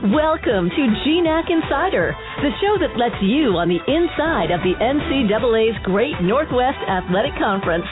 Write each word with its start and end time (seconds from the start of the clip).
Welcome 0.00 0.72
to 0.72 0.82
GNAC 1.04 1.52
Insider, 1.52 2.16
the 2.40 2.56
show 2.56 2.80
that 2.80 2.96
lets 2.96 3.20
you 3.20 3.60
on 3.60 3.68
the 3.68 3.84
inside 3.84 4.48
of 4.48 4.64
the 4.64 4.72
NCAA's 4.80 5.76
Great 5.84 6.16
Northwest 6.24 6.80
Athletic 6.88 7.36
Conference. 7.36 7.84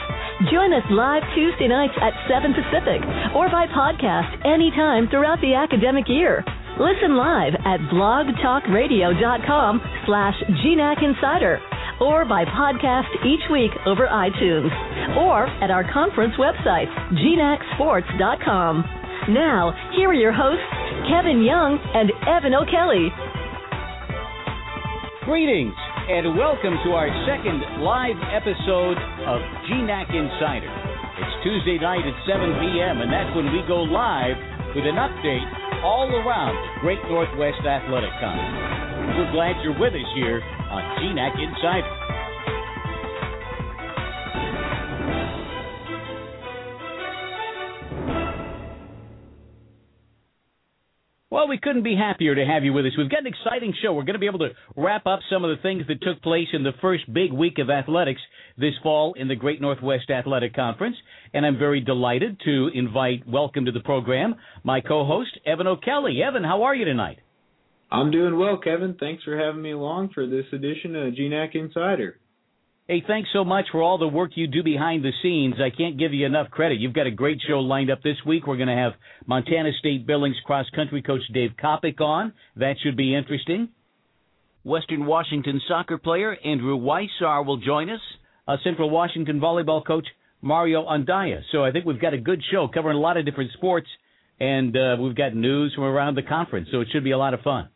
Join 0.49 0.73
us 0.73 0.81
live 0.89 1.21
Tuesday 1.37 1.69
nights 1.69 1.93
at 2.01 2.17
7 2.25 2.57
Pacific 2.57 3.05
or 3.37 3.45
by 3.53 3.69
podcast 3.69 4.41
anytime 4.41 5.05
throughout 5.13 5.37
the 5.45 5.53
academic 5.53 6.09
year. 6.09 6.41
Listen 6.81 7.13
live 7.13 7.53
at 7.61 7.77
blogtalkradio.com 7.93 9.73
slash 10.09 10.37
GNAC 10.65 11.05
Insider 11.05 11.61
or 12.01 12.25
by 12.25 12.41
podcast 12.41 13.13
each 13.21 13.45
week 13.53 13.69
over 13.85 14.09
iTunes 14.09 14.73
or 15.13 15.45
at 15.61 15.69
our 15.69 15.85
conference 15.93 16.33
website, 16.41 16.89
gnacsports.com. 17.13 18.81
Now, 19.29 19.77
here 19.93 20.09
are 20.09 20.17
your 20.17 20.33
hosts, 20.33 20.65
Kevin 21.09 21.41
Young 21.41 21.81
and 21.97 22.13
Evan 22.29 22.53
O'Kelly. 22.53 23.09
Greetings 25.25 25.73
and 26.05 26.37
welcome 26.37 26.77
to 26.85 26.93
our 26.93 27.09
second 27.25 27.81
live 27.81 28.13
episode 28.29 28.93
of 29.25 29.41
GNAC 29.65 30.05
Insider. 30.13 30.69
It's 30.69 31.35
Tuesday 31.41 31.81
night 31.81 32.05
at 32.05 32.13
7 32.29 32.61
p.m., 32.61 33.01
and 33.01 33.09
that's 33.09 33.33
when 33.33 33.49
we 33.49 33.65
go 33.65 33.81
live 33.89 34.37
with 34.77 34.85
an 34.85 35.01
update 35.01 35.49
all 35.81 36.13
around 36.13 36.53
the 36.53 36.85
Great 36.85 37.01
Northwest 37.09 37.65
Athletic 37.65 38.13
Conference. 38.21 39.17
We're 39.17 39.33
glad 39.33 39.57
you're 39.65 39.81
with 39.81 39.97
us 39.97 40.09
here 40.13 40.45
on 40.69 40.85
GNAC 41.01 41.33
Insider. 41.41 42.18
Well, 51.39 51.47
we 51.47 51.57
couldn't 51.57 51.83
be 51.83 51.95
happier 51.95 52.35
to 52.35 52.43
have 52.43 52.65
you 52.65 52.73
with 52.73 52.85
us. 52.85 52.91
We've 52.97 53.09
got 53.09 53.21
an 53.21 53.27
exciting 53.27 53.73
show. 53.81 53.93
We're 53.93 54.03
going 54.03 54.15
to 54.15 54.19
be 54.19 54.25
able 54.25 54.39
to 54.39 54.49
wrap 54.75 55.07
up 55.07 55.21
some 55.31 55.45
of 55.45 55.55
the 55.55 55.61
things 55.61 55.83
that 55.87 56.01
took 56.01 56.21
place 56.21 56.49
in 56.51 56.63
the 56.63 56.73
first 56.81 57.13
big 57.13 57.31
week 57.31 57.59
of 57.59 57.69
athletics 57.69 58.19
this 58.57 58.73
fall 58.83 59.13
in 59.13 59.29
the 59.29 59.37
Great 59.37 59.61
Northwest 59.61 60.09
Athletic 60.09 60.53
Conference. 60.53 60.97
And 61.33 61.45
I'm 61.45 61.57
very 61.57 61.79
delighted 61.79 62.41
to 62.43 62.69
invite, 62.73 63.25
welcome 63.25 63.63
to 63.63 63.71
the 63.71 63.79
program, 63.79 64.35
my 64.65 64.81
co 64.81 65.05
host, 65.05 65.39
Evan 65.45 65.65
O'Kelly. 65.65 66.21
Evan, 66.21 66.43
how 66.43 66.63
are 66.63 66.75
you 66.75 66.83
tonight? 66.83 67.19
I'm 67.89 68.11
doing 68.11 68.37
well, 68.37 68.57
Kevin. 68.57 68.97
Thanks 68.99 69.23
for 69.23 69.37
having 69.37 69.61
me 69.61 69.71
along 69.71 70.09
for 70.13 70.27
this 70.27 70.45
edition 70.51 70.93
of 70.93 71.13
GNAC 71.13 71.55
Insider. 71.55 72.19
Hey, 72.89 73.03
thanks 73.05 73.29
so 73.31 73.45
much 73.45 73.65
for 73.71 73.83
all 73.83 73.99
the 73.99 74.07
work 74.07 74.31
you 74.33 74.47
do 74.47 74.63
behind 74.63 75.05
the 75.05 75.11
scenes. 75.21 75.61
I 75.61 75.69
can't 75.69 75.99
give 75.99 76.11
you 76.11 76.25
enough 76.25 76.49
credit. 76.49 76.79
You've 76.79 76.95
got 76.95 77.05
a 77.05 77.11
great 77.11 77.39
show 77.47 77.59
lined 77.59 77.91
up 77.91 78.01
this 78.01 78.15
week. 78.25 78.47
We're 78.47 78.57
going 78.57 78.67
to 78.67 78.73
have 78.73 78.93
Montana 79.27 79.69
State 79.77 80.07
Billings 80.07 80.37
cross 80.43 80.65
country 80.75 81.03
coach 81.03 81.21
Dave 81.31 81.51
Coppock 81.63 82.01
on. 82.01 82.33
That 82.55 82.77
should 82.81 82.97
be 82.97 83.13
interesting. 83.13 83.69
Western 84.63 85.05
Washington 85.05 85.61
soccer 85.67 85.99
player 85.99 86.35
Andrew 86.43 86.79
Weishaar 86.79 87.45
will 87.45 87.57
join 87.57 87.91
us. 87.91 88.01
Uh, 88.47 88.57
Central 88.63 88.89
Washington 88.89 89.39
volleyball 89.39 89.85
coach 89.85 90.07
Mario 90.41 90.83
Andaya. 90.83 91.43
So 91.51 91.63
I 91.63 91.71
think 91.71 91.85
we've 91.85 92.01
got 92.01 92.15
a 92.15 92.17
good 92.17 92.41
show 92.51 92.67
covering 92.73 92.97
a 92.97 92.99
lot 92.99 93.17
of 93.17 93.25
different 93.25 93.51
sports, 93.51 93.87
and 94.39 94.75
uh, 94.75 94.95
we've 94.99 95.15
got 95.15 95.35
news 95.35 95.73
from 95.75 95.83
around 95.83 96.15
the 96.15 96.23
conference. 96.23 96.69
So 96.71 96.81
it 96.81 96.87
should 96.91 97.03
be 97.03 97.11
a 97.11 97.19
lot 97.19 97.35
of 97.35 97.41
fun. 97.41 97.69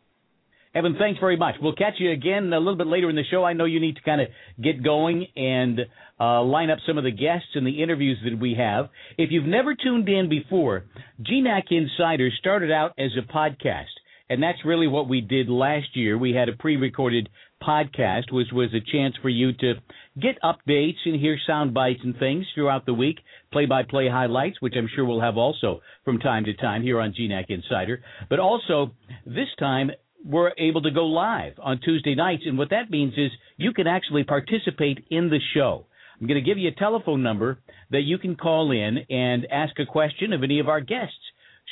Evan, 0.74 0.96
thanks 0.98 1.20
very 1.20 1.36
much. 1.36 1.54
We'll 1.62 1.76
catch 1.76 1.94
you 1.98 2.10
again 2.10 2.52
a 2.52 2.58
little 2.58 2.74
bit 2.74 2.88
later 2.88 3.08
in 3.08 3.14
the 3.14 3.22
show. 3.30 3.44
I 3.44 3.52
know 3.52 3.64
you 3.64 3.78
need 3.78 3.94
to 3.94 4.02
kind 4.02 4.20
of 4.20 4.26
get 4.60 4.82
going 4.82 5.26
and 5.36 5.80
uh, 6.18 6.42
line 6.42 6.68
up 6.68 6.78
some 6.84 6.98
of 6.98 7.04
the 7.04 7.12
guests 7.12 7.48
and 7.54 7.64
the 7.64 7.80
interviews 7.80 8.18
that 8.24 8.38
we 8.38 8.54
have. 8.58 8.88
If 9.16 9.30
you've 9.30 9.46
never 9.46 9.76
tuned 9.76 10.08
in 10.08 10.28
before, 10.28 10.86
GNAC 11.20 11.70
Insider 11.70 12.28
started 12.40 12.72
out 12.72 12.92
as 12.98 13.12
a 13.16 13.32
podcast, 13.32 13.84
and 14.28 14.42
that's 14.42 14.64
really 14.64 14.88
what 14.88 15.08
we 15.08 15.20
did 15.20 15.48
last 15.48 15.94
year. 15.94 16.18
We 16.18 16.32
had 16.32 16.48
a 16.48 16.56
pre-recorded 16.56 17.28
podcast, 17.62 18.32
which 18.32 18.48
was 18.52 18.74
a 18.74 18.92
chance 18.92 19.14
for 19.22 19.28
you 19.28 19.52
to 19.52 19.74
get 20.20 20.42
updates 20.42 20.96
and 21.04 21.20
hear 21.20 21.38
sound 21.46 21.72
bites 21.72 22.00
and 22.02 22.18
things 22.18 22.46
throughout 22.52 22.84
the 22.84 22.94
week, 22.94 23.18
play-by-play 23.52 24.08
highlights, 24.08 24.60
which 24.60 24.74
I'm 24.76 24.88
sure 24.94 25.04
we'll 25.04 25.20
have 25.20 25.36
also 25.36 25.80
from 26.04 26.18
time 26.18 26.44
to 26.46 26.54
time 26.54 26.82
here 26.82 27.00
on 27.00 27.14
GNAC 27.14 27.44
Insider. 27.48 28.02
But 28.28 28.40
also 28.40 28.90
this 29.24 29.48
time 29.58 29.92
we're 30.24 30.52
able 30.58 30.82
to 30.82 30.90
go 30.90 31.06
live 31.06 31.54
on 31.62 31.80
Tuesday 31.80 32.14
nights. 32.14 32.44
And 32.46 32.56
what 32.56 32.70
that 32.70 32.90
means 32.90 33.14
is 33.16 33.30
you 33.56 33.72
can 33.72 33.86
actually 33.86 34.24
participate 34.24 35.04
in 35.10 35.28
the 35.28 35.40
show. 35.54 35.86
I'm 36.20 36.26
going 36.26 36.42
to 36.42 36.48
give 36.48 36.58
you 36.58 36.68
a 36.68 36.74
telephone 36.74 37.22
number 37.22 37.58
that 37.90 38.02
you 38.02 38.18
can 38.18 38.36
call 38.36 38.70
in 38.70 38.98
and 39.10 39.46
ask 39.50 39.78
a 39.78 39.86
question 39.86 40.32
of 40.32 40.42
any 40.42 40.60
of 40.60 40.68
our 40.68 40.80
guests 40.80 41.14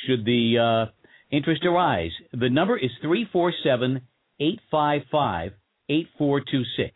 should 0.05 0.25
the 0.25 0.87
uh, 0.89 0.91
interest 1.31 1.65
arise. 1.65 2.11
The 2.31 2.49
number 2.49 2.77
is 2.77 2.91
347 3.01 4.01
855 4.39 5.51
8426. 5.89 6.91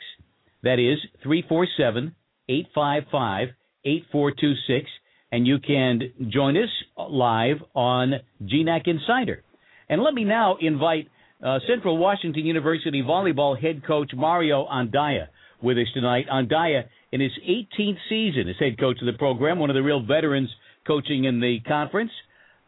That 0.63 0.79
is 0.79 0.99
347 1.23 2.15
855 2.49 3.49
8426. 3.85 4.89
And 5.31 5.45
you 5.47 5.59
can 5.59 6.29
join 6.29 6.55
us 6.57 6.69
live 6.97 7.57
on 7.75 8.13
GNAC 8.41 8.87
Insider. 8.87 9.43
And 9.89 10.01
let 10.01 10.13
me 10.13 10.23
now 10.23 10.57
invite 10.59 11.07
uh, 11.43 11.59
Central 11.67 11.97
Washington 11.97 12.45
University 12.45 13.01
volleyball 13.01 13.59
head 13.59 13.85
coach 13.85 14.11
Mario 14.15 14.65
Andaya 14.65 15.27
with 15.61 15.77
us 15.77 15.87
tonight. 15.93 16.25
Andaya, 16.31 16.85
in 17.11 17.21
his 17.21 17.31
18th 17.47 17.97
season 18.09 18.49
as 18.49 18.55
head 18.59 18.79
coach 18.79 18.97
of 19.01 19.05
the 19.05 19.17
program, 19.17 19.59
one 19.59 19.69
of 19.69 19.75
the 19.75 19.83
real 19.83 20.03
veterans 20.05 20.49
coaching 20.85 21.25
in 21.25 21.39
the 21.39 21.59
conference. 21.67 22.11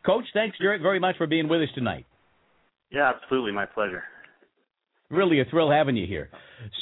Coach, 0.06 0.26
thanks 0.34 0.58
very 0.60 1.00
much 1.00 1.18
for 1.18 1.28
being 1.28 1.48
with 1.48 1.62
us 1.62 1.70
tonight. 1.76 2.06
Yeah, 2.92 3.12
absolutely, 3.16 3.52
my 3.52 3.66
pleasure. 3.66 4.04
Really 5.10 5.40
a 5.40 5.46
thrill 5.46 5.72
having 5.72 5.96
you 5.96 6.08
here. 6.08 6.30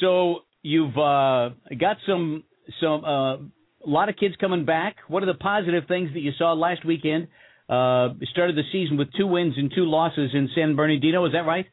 So 0.01 0.41
you've 0.61 0.97
uh, 0.97 1.49
got 1.79 1.97
some 2.05 2.43
some 2.81 3.03
uh, 3.05 3.35
a 3.35 3.39
lot 3.85 4.09
of 4.09 4.17
kids 4.17 4.35
coming 4.39 4.65
back. 4.65 4.97
What 5.07 5.23
are 5.23 5.27
the 5.27 5.35
positive 5.35 5.83
things 5.87 6.11
that 6.13 6.19
you 6.19 6.31
saw 6.37 6.53
last 6.53 6.85
weekend? 6.85 7.27
Uh, 7.69 8.09
started 8.31 8.55
the 8.55 8.63
season 8.71 8.97
with 8.97 9.09
two 9.17 9.27
wins 9.27 9.55
and 9.57 9.71
two 9.73 9.85
losses 9.85 10.31
in 10.33 10.49
San 10.55 10.75
Bernardino. 10.75 11.25
Is 11.25 11.33
that 11.33 11.45
right? 11.45 11.65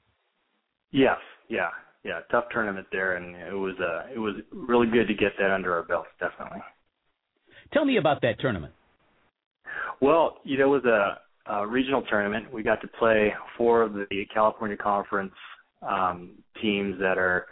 Yes, 0.94 1.16
yeah, 1.48 1.70
yeah. 2.04 2.20
Tough 2.30 2.44
tournament 2.52 2.86
there, 2.92 3.16
and 3.16 3.34
it 3.34 3.52
was 3.52 3.74
uh, 3.80 4.14
it 4.14 4.18
was 4.18 4.36
really 4.52 4.86
good 4.86 5.08
to 5.08 5.14
get 5.14 5.32
that 5.40 5.50
under 5.50 5.74
our 5.74 5.82
belts, 5.82 6.08
definitely. 6.20 6.60
Tell 7.72 7.84
me 7.84 7.96
about 7.96 8.22
that 8.22 8.38
tournament. 8.38 8.72
Well, 10.00 10.36
you 10.44 10.56
know, 10.56 10.72
it 10.72 10.84
was 10.84 11.18
a, 11.48 11.52
a 11.52 11.66
regional 11.66 12.02
tournament. 12.02 12.52
We 12.52 12.62
got 12.62 12.80
to 12.82 12.86
play 12.86 13.34
four 13.58 13.82
of 13.82 13.94
the 13.94 14.24
California 14.32 14.76
Conference 14.76 15.32
um, 15.82 16.30
teams 16.62 16.96
that 17.00 17.18
are 17.18 17.46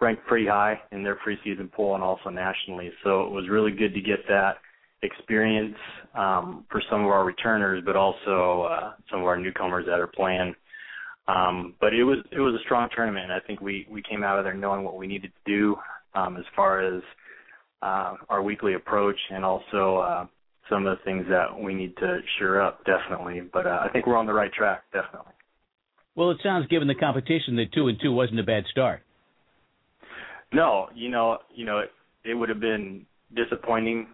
ranked 0.00 0.24
pretty 0.24 0.46
high 0.46 0.80
in 0.90 1.02
their 1.02 1.16
preseason 1.16 1.70
poll 1.70 1.96
and 1.96 2.02
also 2.02 2.30
nationally. 2.30 2.90
So 3.04 3.24
it 3.24 3.30
was 3.30 3.46
really 3.50 3.72
good 3.72 3.92
to 3.92 4.00
get 4.00 4.20
that 4.28 4.56
experience 5.02 5.76
um, 6.14 6.64
for 6.70 6.82
some 6.90 7.02
of 7.02 7.08
our 7.08 7.26
returners, 7.26 7.82
but 7.84 7.94
also 7.94 8.68
uh, 8.70 8.92
some 9.10 9.20
of 9.20 9.26
our 9.26 9.38
newcomers 9.38 9.84
that 9.84 10.00
are 10.00 10.06
playing 10.06 10.54
um, 11.28 11.74
but 11.80 11.92
it 11.92 12.04
was 12.04 12.18
it 12.30 12.40
was 12.40 12.54
a 12.54 12.64
strong 12.64 12.88
tournament. 12.94 13.30
I 13.30 13.40
think 13.46 13.60
we 13.60 13.86
we 13.90 14.02
came 14.02 14.22
out 14.22 14.38
of 14.38 14.44
there 14.44 14.54
knowing 14.54 14.84
what 14.84 14.96
we 14.96 15.06
needed 15.06 15.32
to 15.32 15.52
do 15.52 15.76
um, 16.14 16.36
as 16.36 16.44
far 16.54 16.80
as 16.80 17.02
uh, 17.82 18.14
our 18.28 18.42
weekly 18.42 18.74
approach 18.74 19.18
and 19.30 19.44
also 19.44 19.98
uh, 19.98 20.26
some 20.70 20.86
of 20.86 20.96
the 20.96 21.04
things 21.04 21.26
that 21.28 21.58
we 21.58 21.74
need 21.74 21.96
to 21.96 22.18
sure 22.38 22.62
up 22.62 22.84
definitely. 22.84 23.42
But 23.52 23.66
uh, 23.66 23.80
I 23.82 23.88
think 23.92 24.06
we're 24.06 24.16
on 24.16 24.26
the 24.26 24.32
right 24.32 24.52
track 24.52 24.84
definitely. 24.92 25.32
Well, 26.14 26.30
it 26.30 26.38
sounds 26.42 26.66
given 26.68 26.88
the 26.88 26.94
competition 26.94 27.56
that 27.56 27.72
two 27.74 27.88
and 27.88 27.98
two 28.00 28.12
wasn't 28.12 28.40
a 28.40 28.44
bad 28.44 28.64
start. 28.70 29.02
No, 30.52 30.88
you 30.94 31.10
know, 31.10 31.38
you 31.54 31.66
know, 31.66 31.80
it, 31.80 31.90
it 32.24 32.34
would 32.34 32.48
have 32.48 32.60
been 32.60 33.04
disappointing 33.34 34.06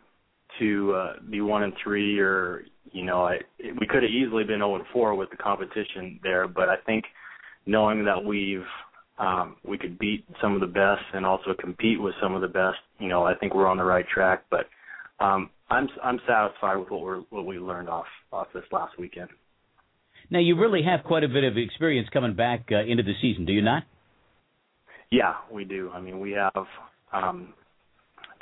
to 0.58 0.94
uh, 0.94 1.12
be 1.30 1.40
one 1.40 1.62
and 1.62 1.72
three, 1.82 2.18
or 2.18 2.64
you 2.90 3.04
know, 3.04 3.24
I, 3.24 3.38
we 3.80 3.86
could 3.86 4.02
have 4.02 4.10
easily 4.10 4.44
been 4.44 4.58
0 4.58 4.84
4 4.92 5.14
with 5.14 5.30
the 5.30 5.36
competition 5.36 6.18
there. 6.22 6.48
But 6.48 6.68
I 6.68 6.76
think 6.84 7.04
knowing 7.66 8.04
that 8.04 8.22
we've 8.24 8.66
um, 9.18 9.56
we 9.64 9.78
could 9.78 9.98
beat 9.98 10.24
some 10.40 10.54
of 10.54 10.60
the 10.60 10.66
best 10.66 11.02
and 11.14 11.24
also 11.24 11.54
compete 11.58 12.00
with 12.00 12.14
some 12.20 12.34
of 12.34 12.40
the 12.40 12.48
best, 12.48 12.78
you 12.98 13.08
know, 13.08 13.24
I 13.24 13.34
think 13.34 13.54
we're 13.54 13.68
on 13.68 13.76
the 13.76 13.84
right 13.84 14.06
track. 14.08 14.44
But 14.50 14.66
um, 15.24 15.50
I'm 15.70 15.88
I'm 16.02 16.20
satisfied 16.26 16.76
with 16.76 16.90
what 16.90 17.02
we're 17.02 17.20
what 17.30 17.46
we 17.46 17.58
learned 17.58 17.88
off 17.88 18.06
off 18.32 18.48
this 18.54 18.64
last 18.72 18.98
weekend. 18.98 19.30
Now 20.30 20.38
you 20.38 20.58
really 20.58 20.82
have 20.82 21.04
quite 21.04 21.24
a 21.24 21.28
bit 21.28 21.44
of 21.44 21.56
experience 21.56 22.08
coming 22.12 22.34
back 22.34 22.68
uh, 22.70 22.84
into 22.84 23.02
the 23.02 23.12
season, 23.20 23.44
do 23.44 23.52
you 23.52 23.62
not? 23.62 23.84
Yeah, 25.10 25.34
we 25.50 25.64
do. 25.64 25.90
I 25.92 26.00
mean, 26.00 26.20
we 26.20 26.32
have 26.32 26.66
um, 27.12 27.52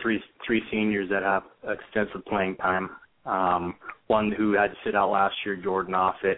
three 0.00 0.22
three 0.46 0.62
seniors 0.70 1.08
that 1.10 1.22
have 1.22 1.42
extensive 1.64 2.24
playing 2.26 2.56
time. 2.56 2.90
Um, 3.24 3.74
one 4.06 4.32
who 4.32 4.52
had 4.52 4.68
to 4.68 4.76
sit 4.84 4.94
out 4.94 5.10
last 5.10 5.34
year, 5.44 5.56
Jordan 5.56 5.94
Offit. 5.94 6.36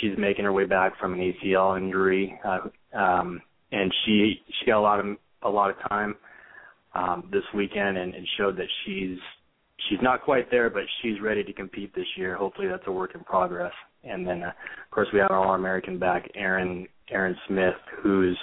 She's 0.00 0.16
making 0.18 0.44
her 0.44 0.52
way 0.52 0.64
back 0.64 0.98
from 0.98 1.14
an 1.14 1.20
ACL 1.20 1.76
injury, 1.78 2.38
uh, 2.44 2.96
um, 2.96 3.40
and 3.72 3.92
she 4.04 4.34
she 4.60 4.66
got 4.66 4.78
a 4.78 4.80
lot 4.80 5.00
of 5.00 5.06
a 5.42 5.48
lot 5.48 5.70
of 5.70 5.76
time 5.88 6.14
um, 6.94 7.28
this 7.32 7.42
weekend, 7.54 7.96
and, 7.96 8.14
and 8.14 8.26
showed 8.36 8.56
that 8.58 8.68
she's 8.84 9.18
she's 9.88 9.98
not 10.02 10.22
quite 10.22 10.50
there, 10.50 10.68
but 10.68 10.82
she's 11.02 11.20
ready 11.22 11.42
to 11.42 11.52
compete 11.52 11.94
this 11.94 12.06
year. 12.16 12.36
Hopefully, 12.36 12.68
that's 12.68 12.86
a 12.86 12.92
work 12.92 13.14
in 13.14 13.24
progress. 13.24 13.72
And 14.04 14.26
then 14.26 14.42
uh, 14.42 14.52
course, 14.98 15.08
we 15.12 15.20
have 15.20 15.30
our 15.30 15.44
All-American 15.44 15.98
back, 15.98 16.28
Aaron 16.34 16.86
Aaron 17.10 17.36
Smith, 17.46 17.74
who's 18.02 18.36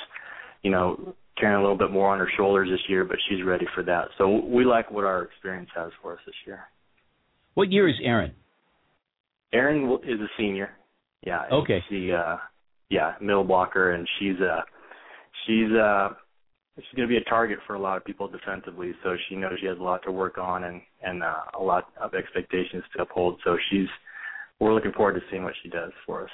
you 0.64 0.72
know 0.72 1.14
carrying 1.38 1.60
a 1.60 1.62
little 1.62 1.78
bit 1.78 1.92
more 1.92 2.10
on 2.10 2.20
her 2.20 2.30
shoulders 2.38 2.70
this 2.72 2.80
year, 2.88 3.04
but 3.04 3.18
she's 3.28 3.44
ready 3.44 3.66
for 3.76 3.84
that. 3.84 4.08
So 4.18 4.40
we 4.46 4.64
like 4.64 4.90
what 4.90 5.04
our 5.04 5.24
experience 5.24 5.70
has 5.76 5.92
for 6.02 6.14
us 6.14 6.20
this 6.26 6.36
year. 6.48 6.62
What 7.56 7.72
year 7.72 7.88
is 7.88 7.96
Aaron? 8.04 8.34
Aaron 9.54 9.98
is 10.04 10.20
a 10.20 10.28
senior. 10.38 10.72
Yeah. 11.26 11.44
Okay. 11.52 11.84
She, 11.90 12.12
uh, 12.12 12.38
yeah, 12.90 13.14
middle 13.22 13.44
blocker, 13.44 13.94
and 13.94 14.08
she's 14.20 14.36
uh, 14.40 14.62
she's 15.48 15.72
uh, 15.72 16.10
she's 16.76 16.96
going 16.96 17.08
to 17.08 17.12
be 17.12 17.18
a 17.18 17.30
target 17.30 17.60
for 17.66 17.76
a 17.76 17.80
lot 17.80 17.98
of 17.98 18.06
people 18.06 18.28
defensively. 18.28 18.92
So 19.04 19.16
she 19.28 19.36
knows 19.36 19.54
she 19.60 19.68
has 19.68 19.80
a 19.80 19.84
lot 19.84 20.02
to 20.04 20.12
work 20.12 20.38
on 20.38 20.66
and 20.66 20.82
and 21.02 21.24
uh, 21.24 21.58
a 21.58 21.64
lot 21.64 21.86
of 22.00 22.14
expectations 22.14 22.84
to 22.96 23.04
uphold. 23.04 23.40
So 23.44 23.58
she's 23.72 23.88
we're 24.60 24.74
looking 24.74 24.92
forward 24.92 25.14
to 25.14 25.22
seeing 25.32 25.44
what 25.44 25.54
she 25.64 25.70
does 25.70 25.92
for 26.06 26.24
us. 26.24 26.30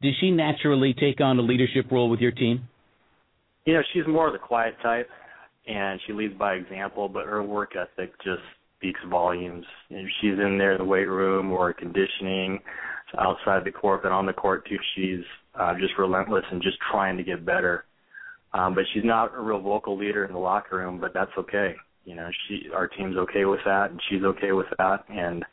Does 0.00 0.14
she 0.20 0.30
naturally 0.30 0.94
take 0.94 1.20
on 1.20 1.38
a 1.38 1.42
leadership 1.42 1.90
role 1.90 2.08
with 2.08 2.20
your 2.20 2.32
team? 2.32 2.68
You 3.66 3.74
know, 3.74 3.82
she's 3.92 4.06
more 4.08 4.26
of 4.26 4.32
the 4.32 4.38
quiet 4.38 4.74
type, 4.82 5.08
and 5.66 6.00
she 6.06 6.12
leads 6.12 6.34
by 6.34 6.54
example. 6.54 7.08
But 7.08 7.26
her 7.26 7.42
work 7.42 7.72
ethic 7.76 8.12
just 8.24 8.42
speaks 8.82 9.00
volumes. 9.08 9.64
And 9.90 10.08
she's 10.20 10.32
in 10.32 10.58
there 10.58 10.72
in 10.72 10.78
the 10.78 10.84
weight 10.84 11.08
room 11.08 11.52
or 11.52 11.72
conditioning, 11.72 12.58
outside 13.18 13.64
the 13.64 13.70
court, 13.70 14.02
but 14.02 14.12
on 14.12 14.26
the 14.26 14.32
court 14.32 14.66
too, 14.68 14.78
she's 14.94 15.24
uh, 15.54 15.74
just 15.78 15.92
relentless 15.98 16.44
and 16.50 16.62
just 16.62 16.78
trying 16.90 17.16
to 17.16 17.22
get 17.22 17.44
better. 17.44 17.84
Um, 18.54 18.74
but 18.74 18.84
she's 18.92 19.04
not 19.04 19.34
a 19.34 19.40
real 19.40 19.60
vocal 19.60 19.96
leader 19.96 20.24
in 20.24 20.32
the 20.32 20.38
locker 20.38 20.76
room, 20.76 21.00
but 21.00 21.14
that's 21.14 21.30
okay. 21.38 21.74
You 22.04 22.14
know, 22.14 22.28
she 22.48 22.68
our 22.74 22.88
team's 22.88 23.16
okay 23.16 23.44
with 23.44 23.60
that, 23.64 23.90
and 23.90 24.00
she's 24.10 24.22
okay 24.24 24.52
with 24.52 24.66
that, 24.78 25.04
and 25.08 25.44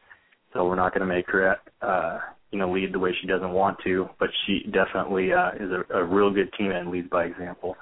so 0.51 0.65
we're 0.65 0.75
not 0.75 0.93
going 0.93 1.07
to 1.07 1.13
make 1.13 1.27
her, 1.27 1.55
uh, 1.81 2.19
you 2.51 2.57
know, 2.57 2.71
lead 2.71 2.91
the 2.91 2.99
way 2.99 3.11
she 3.21 3.27
doesn't 3.27 3.51
want 3.51 3.77
to. 3.83 4.09
But 4.19 4.29
she 4.45 4.63
definitely 4.71 5.31
uh, 5.31 5.51
is 5.59 5.69
a, 5.71 5.99
a 5.99 6.03
real 6.03 6.31
good 6.31 6.51
team 6.57 6.71
and 6.71 6.89
leads 6.89 7.09
by 7.09 7.25
example. 7.25 7.75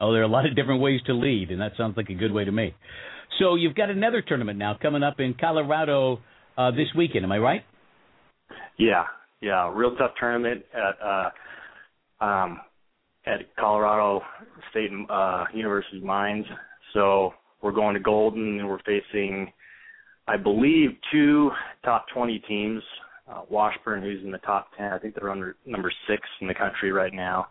Oh, 0.00 0.12
there 0.12 0.22
are 0.22 0.26
a 0.26 0.28
lot 0.28 0.46
of 0.46 0.54
different 0.54 0.80
ways 0.80 1.00
to 1.06 1.12
lead, 1.12 1.50
and 1.50 1.60
that 1.60 1.72
sounds 1.76 1.96
like 1.96 2.08
a 2.08 2.14
good 2.14 2.32
way 2.32 2.44
to 2.44 2.52
me. 2.52 2.74
So 3.38 3.54
you've 3.54 3.74
got 3.74 3.90
another 3.90 4.22
tournament 4.22 4.58
now 4.58 4.76
coming 4.80 5.02
up 5.02 5.20
in 5.20 5.34
Colorado 5.38 6.20
uh, 6.56 6.70
this 6.72 6.88
weekend. 6.96 7.24
Am 7.24 7.32
I 7.32 7.38
right? 7.38 7.62
Yeah, 8.78 9.04
yeah, 9.40 9.70
real 9.72 9.94
tough 9.96 10.12
tournament 10.18 10.64
at 10.74 11.06
uh, 11.06 12.24
um, 12.24 12.60
at 13.26 13.54
Colorado 13.58 14.22
State 14.70 14.90
uh, 15.08 15.44
University 15.54 16.00
Mines. 16.00 16.46
So 16.94 17.32
we're 17.62 17.72
going 17.72 17.94
to 17.94 18.00
Golden, 18.00 18.58
and 18.60 18.68
we're 18.68 18.78
facing, 18.84 19.52
I 20.26 20.36
believe, 20.36 20.90
two 21.12 21.50
top 21.84 22.06
20 22.14 22.38
teams. 22.48 22.82
Uh, 23.30 23.42
Washburn, 23.50 24.02
who's 24.02 24.24
in 24.24 24.30
the 24.30 24.38
top 24.38 24.68
10, 24.78 24.86
I 24.92 24.98
think 24.98 25.14
they're 25.14 25.30
under 25.30 25.56
number 25.66 25.92
six 26.08 26.22
in 26.40 26.48
the 26.48 26.54
country 26.54 26.92
right 26.92 27.12
now, 27.12 27.48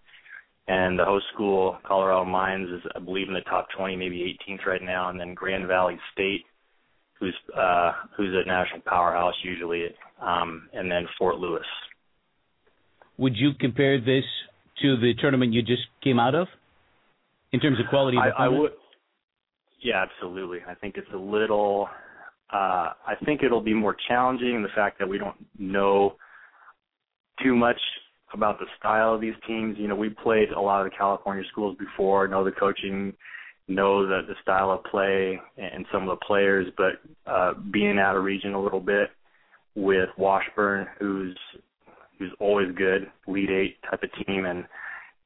and 0.68 1.00
the 1.00 1.06
host 1.06 1.26
school, 1.34 1.78
Colorado 1.86 2.26
Mines, 2.26 2.70
is 2.70 2.82
I 2.96 3.00
believe 3.00 3.28
in 3.28 3.34
the 3.34 3.42
top 3.42 3.68
20, 3.78 3.96
maybe 3.96 4.38
18th 4.48 4.66
right 4.66 4.84
now, 4.84 5.10
and 5.10 5.20
then 5.20 5.34
Grand 5.34 5.68
Valley 5.68 5.98
State, 6.12 6.44
who's 7.20 7.36
uh, 7.58 7.94
who's 8.16 8.36
a 8.36 8.48
national 8.48 8.82
powerhouse 8.82 9.36
usually, 9.44 9.86
um, 10.22 10.70
and 10.74 10.92
then 10.92 11.08
Fort 11.18 11.38
Lewis. 11.38 11.66
Would 13.18 13.36
you 13.38 13.52
compare 13.60 14.00
this 14.00 14.26
to 14.82 14.98
the 14.98 15.14
tournament 15.20 15.54
you 15.54 15.62
just 15.62 15.84
came 16.04 16.20
out 16.20 16.36
of 16.36 16.48
in 17.54 17.60
terms 17.60 17.80
of 17.80 17.86
quality? 17.90 18.18
Of 18.18 18.24
I, 18.38 18.46
I 18.46 18.48
would. 18.50 18.72
Yeah, 19.82 20.04
absolutely. 20.04 20.60
I 20.68 20.76
think 20.76 20.98
it's 20.98 21.08
a 21.14 21.18
little. 21.18 21.88
Uh, 22.52 22.94
I 23.06 23.16
think 23.26 23.42
it'll 23.44 23.62
be 23.62 23.74
more 23.74 23.96
challenging 24.08 24.64
the 24.64 24.70
fact 24.76 25.00
that 25.00 25.08
we 25.08 25.18
don't 25.18 25.36
know 25.58 26.16
too 27.44 27.56
much 27.56 27.80
about 28.34 28.60
the 28.60 28.66
style 28.78 29.14
of 29.16 29.22
these 29.22 29.36
teams. 29.48 29.78
You 29.80 29.88
know, 29.88 29.96
we 29.96 30.10
played 30.10 30.50
a 30.50 30.60
lot 30.60 30.86
of 30.86 30.92
the 30.92 30.98
California 30.98 31.44
schools 31.52 31.78
before, 31.80 32.28
know 32.28 32.44
the 32.44 32.52
coaching, 32.52 33.14
know 33.68 34.06
the 34.06 34.22
the 34.28 34.36
style 34.42 34.72
of 34.72 34.84
play 34.86 35.40
and 35.58 35.86
some 35.92 36.08
of 36.08 36.10
the 36.10 36.26
players, 36.26 36.68
but 36.78 37.02
uh 37.30 37.54
being 37.72 38.00
out 38.00 38.16
of 38.16 38.24
region 38.24 38.54
a 38.54 38.62
little 38.62 38.80
bit 38.80 39.10
with 39.76 40.10
Washburn 40.18 40.88
who's 41.00 41.38
who's 42.18 42.32
always 42.40 42.74
good, 42.76 43.12
lead 43.28 43.50
eight 43.50 43.78
type 43.90 44.04
of 44.04 44.26
team 44.26 44.46
and 44.46 44.66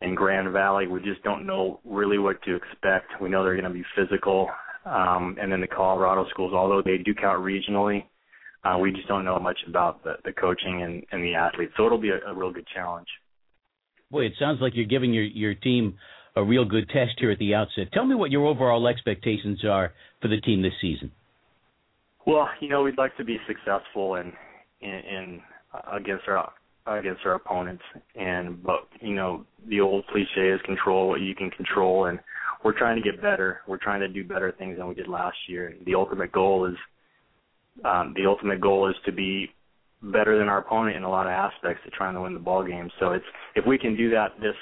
and 0.02 0.18
Grand 0.18 0.52
Valley, 0.52 0.88
we 0.88 1.00
just 1.02 1.22
don't 1.24 1.46
know 1.46 1.80
really 1.86 2.18
what 2.18 2.42
to 2.44 2.56
expect. 2.56 3.22
We 3.22 3.30
know 3.30 3.44
they're 3.44 3.54
going 3.54 3.66
to 3.66 3.70
be 3.70 3.86
physical. 3.96 4.50
Um, 4.84 5.38
and 5.40 5.52
then 5.52 5.62
the 5.62 5.68
Colorado 5.68 6.26
schools, 6.32 6.54
although 6.56 6.82
they 6.84 6.98
do 6.98 7.14
count 7.14 7.40
regionally, 7.44 8.06
uh, 8.64 8.78
we 8.78 8.92
just 8.92 9.08
don't 9.08 9.26
know 9.26 9.40
much 9.40 9.60
about 9.68 10.04
the, 10.04 10.14
the 10.24 10.32
coaching 10.32 10.84
and, 10.84 11.04
and 11.12 11.24
the 11.24 11.36
athletes. 11.36 11.74
So 11.78 11.86
it'll 11.86 11.98
be 11.98 12.10
a, 12.10 12.20
a 12.30 12.34
real 12.34 12.52
good 12.52 12.68
challenge. 12.74 13.08
Boy, 14.12 14.26
it 14.26 14.34
sounds 14.38 14.60
like 14.62 14.74
you're 14.76 14.86
giving 14.86 15.14
your, 15.14 15.24
your 15.24 15.56
team 15.56 15.96
a 16.36 16.44
real 16.44 16.66
good 16.66 16.88
test 16.90 17.14
here 17.18 17.32
at 17.32 17.40
the 17.40 17.56
outset. 17.56 17.92
Tell 17.94 18.06
me 18.06 18.16
what 18.16 18.32
your 18.32 18.46
overall 18.46 18.88
expectations 18.88 19.64
are 19.66 19.94
for 20.22 20.28
the 20.28 20.40
team 20.42 20.62
this 20.62 20.74
season. 20.82 21.12
Well, 22.26 22.48
you 22.60 22.70
know, 22.70 22.84
we'd 22.84 22.98
like 22.98 23.16
to 23.18 23.24
be 23.24 23.38
successful 23.48 24.16
in 24.16 24.32
in, 24.82 24.90
in 24.90 25.42
uh, 25.74 25.96
against 25.96 26.28
our 26.28 26.52
against 26.88 27.22
our 27.26 27.34
opponents, 27.36 27.84
and 28.16 28.62
but 28.64 28.88
you 29.02 29.16
know, 29.16 29.46
the 29.68 29.82
old 29.82 30.06
cliche 30.08 30.50
is 30.50 30.62
control 30.66 31.10
what 31.10 31.22
you 31.22 31.34
can 31.36 31.50
control, 31.50 32.06
and 32.06 32.20
we're 32.64 32.78
trying 32.78 33.02
to 33.02 33.02
get 33.02 33.22
better. 33.22 33.62
We're 33.68 33.78
trying 33.78 34.02
to 34.02 34.08
do 34.08 34.24
better 34.24 34.54
things 34.58 34.78
than 34.78 34.88
we 34.88 34.94
did 34.94 35.08
last 35.08 35.38
year. 35.48 35.74
The 35.86 35.96
ultimate 35.96 36.32
goal 36.32 36.66
is 36.66 36.76
um, 37.86 38.14
the 38.16 38.26
ultimate 38.26 38.62
goal 38.62 38.90
is 38.90 38.96
to 39.06 39.12
be 39.12 39.50
better 40.04 40.38
than 40.38 40.48
our 40.48 40.60
opponent 40.60 40.98
in 40.98 41.04
a 41.04 41.10
lot 41.10 41.28
of 41.28 41.32
aspects 41.32 41.82
to 41.86 41.92
trying 41.92 42.16
to 42.16 42.22
win 42.22 42.34
the 42.34 42.40
ball 42.40 42.66
game. 42.66 42.90
So 43.00 43.12
it's 43.12 43.26
if 43.56 43.66
we 43.66 43.78
can 43.78 43.96
do 43.96 44.10
that 44.12 44.40
this 44.40 44.56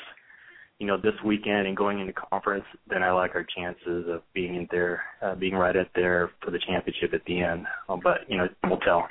you 0.80 0.88
know 0.88 0.98
this 0.98 1.14
weekend 1.26 1.68
and 1.68 1.76
going 1.76 2.00
into 2.00 2.14
conference, 2.14 2.66
then 2.90 3.04
I 3.04 3.12
like 3.12 3.36
our 3.36 3.46
chances 3.56 4.06
of 4.10 4.22
being 4.34 4.56
in 4.56 4.68
there, 4.72 5.04
uh, 5.22 5.36
being 5.36 5.54
right 5.54 5.76
at 5.76 5.88
there 5.96 6.32
for 6.44 6.52
the 6.52 6.60
championship 6.68 7.14
at 7.14 7.24
the 7.26 7.42
end. 7.42 7.66
Um, 7.88 8.00
but 8.04 8.20
you 8.28 8.38
know 8.38 8.48
we'll 8.64 8.80
tell. 8.80 9.08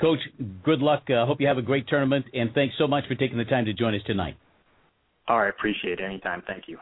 Coach, 0.00 0.18
good 0.64 0.80
luck. 0.80 1.04
I 1.08 1.12
uh, 1.12 1.26
hope 1.26 1.40
you 1.40 1.46
have 1.46 1.58
a 1.58 1.62
great 1.62 1.86
tournament, 1.86 2.24
and 2.32 2.52
thanks 2.54 2.74
so 2.78 2.86
much 2.86 3.04
for 3.06 3.14
taking 3.14 3.36
the 3.36 3.44
time 3.44 3.66
to 3.66 3.74
join 3.74 3.94
us 3.94 4.00
tonight. 4.06 4.36
All 5.28 5.38
right, 5.38 5.50
appreciate 5.50 6.00
it. 6.00 6.04
Anytime. 6.04 6.42
Thank 6.46 6.64
you. 6.66 6.78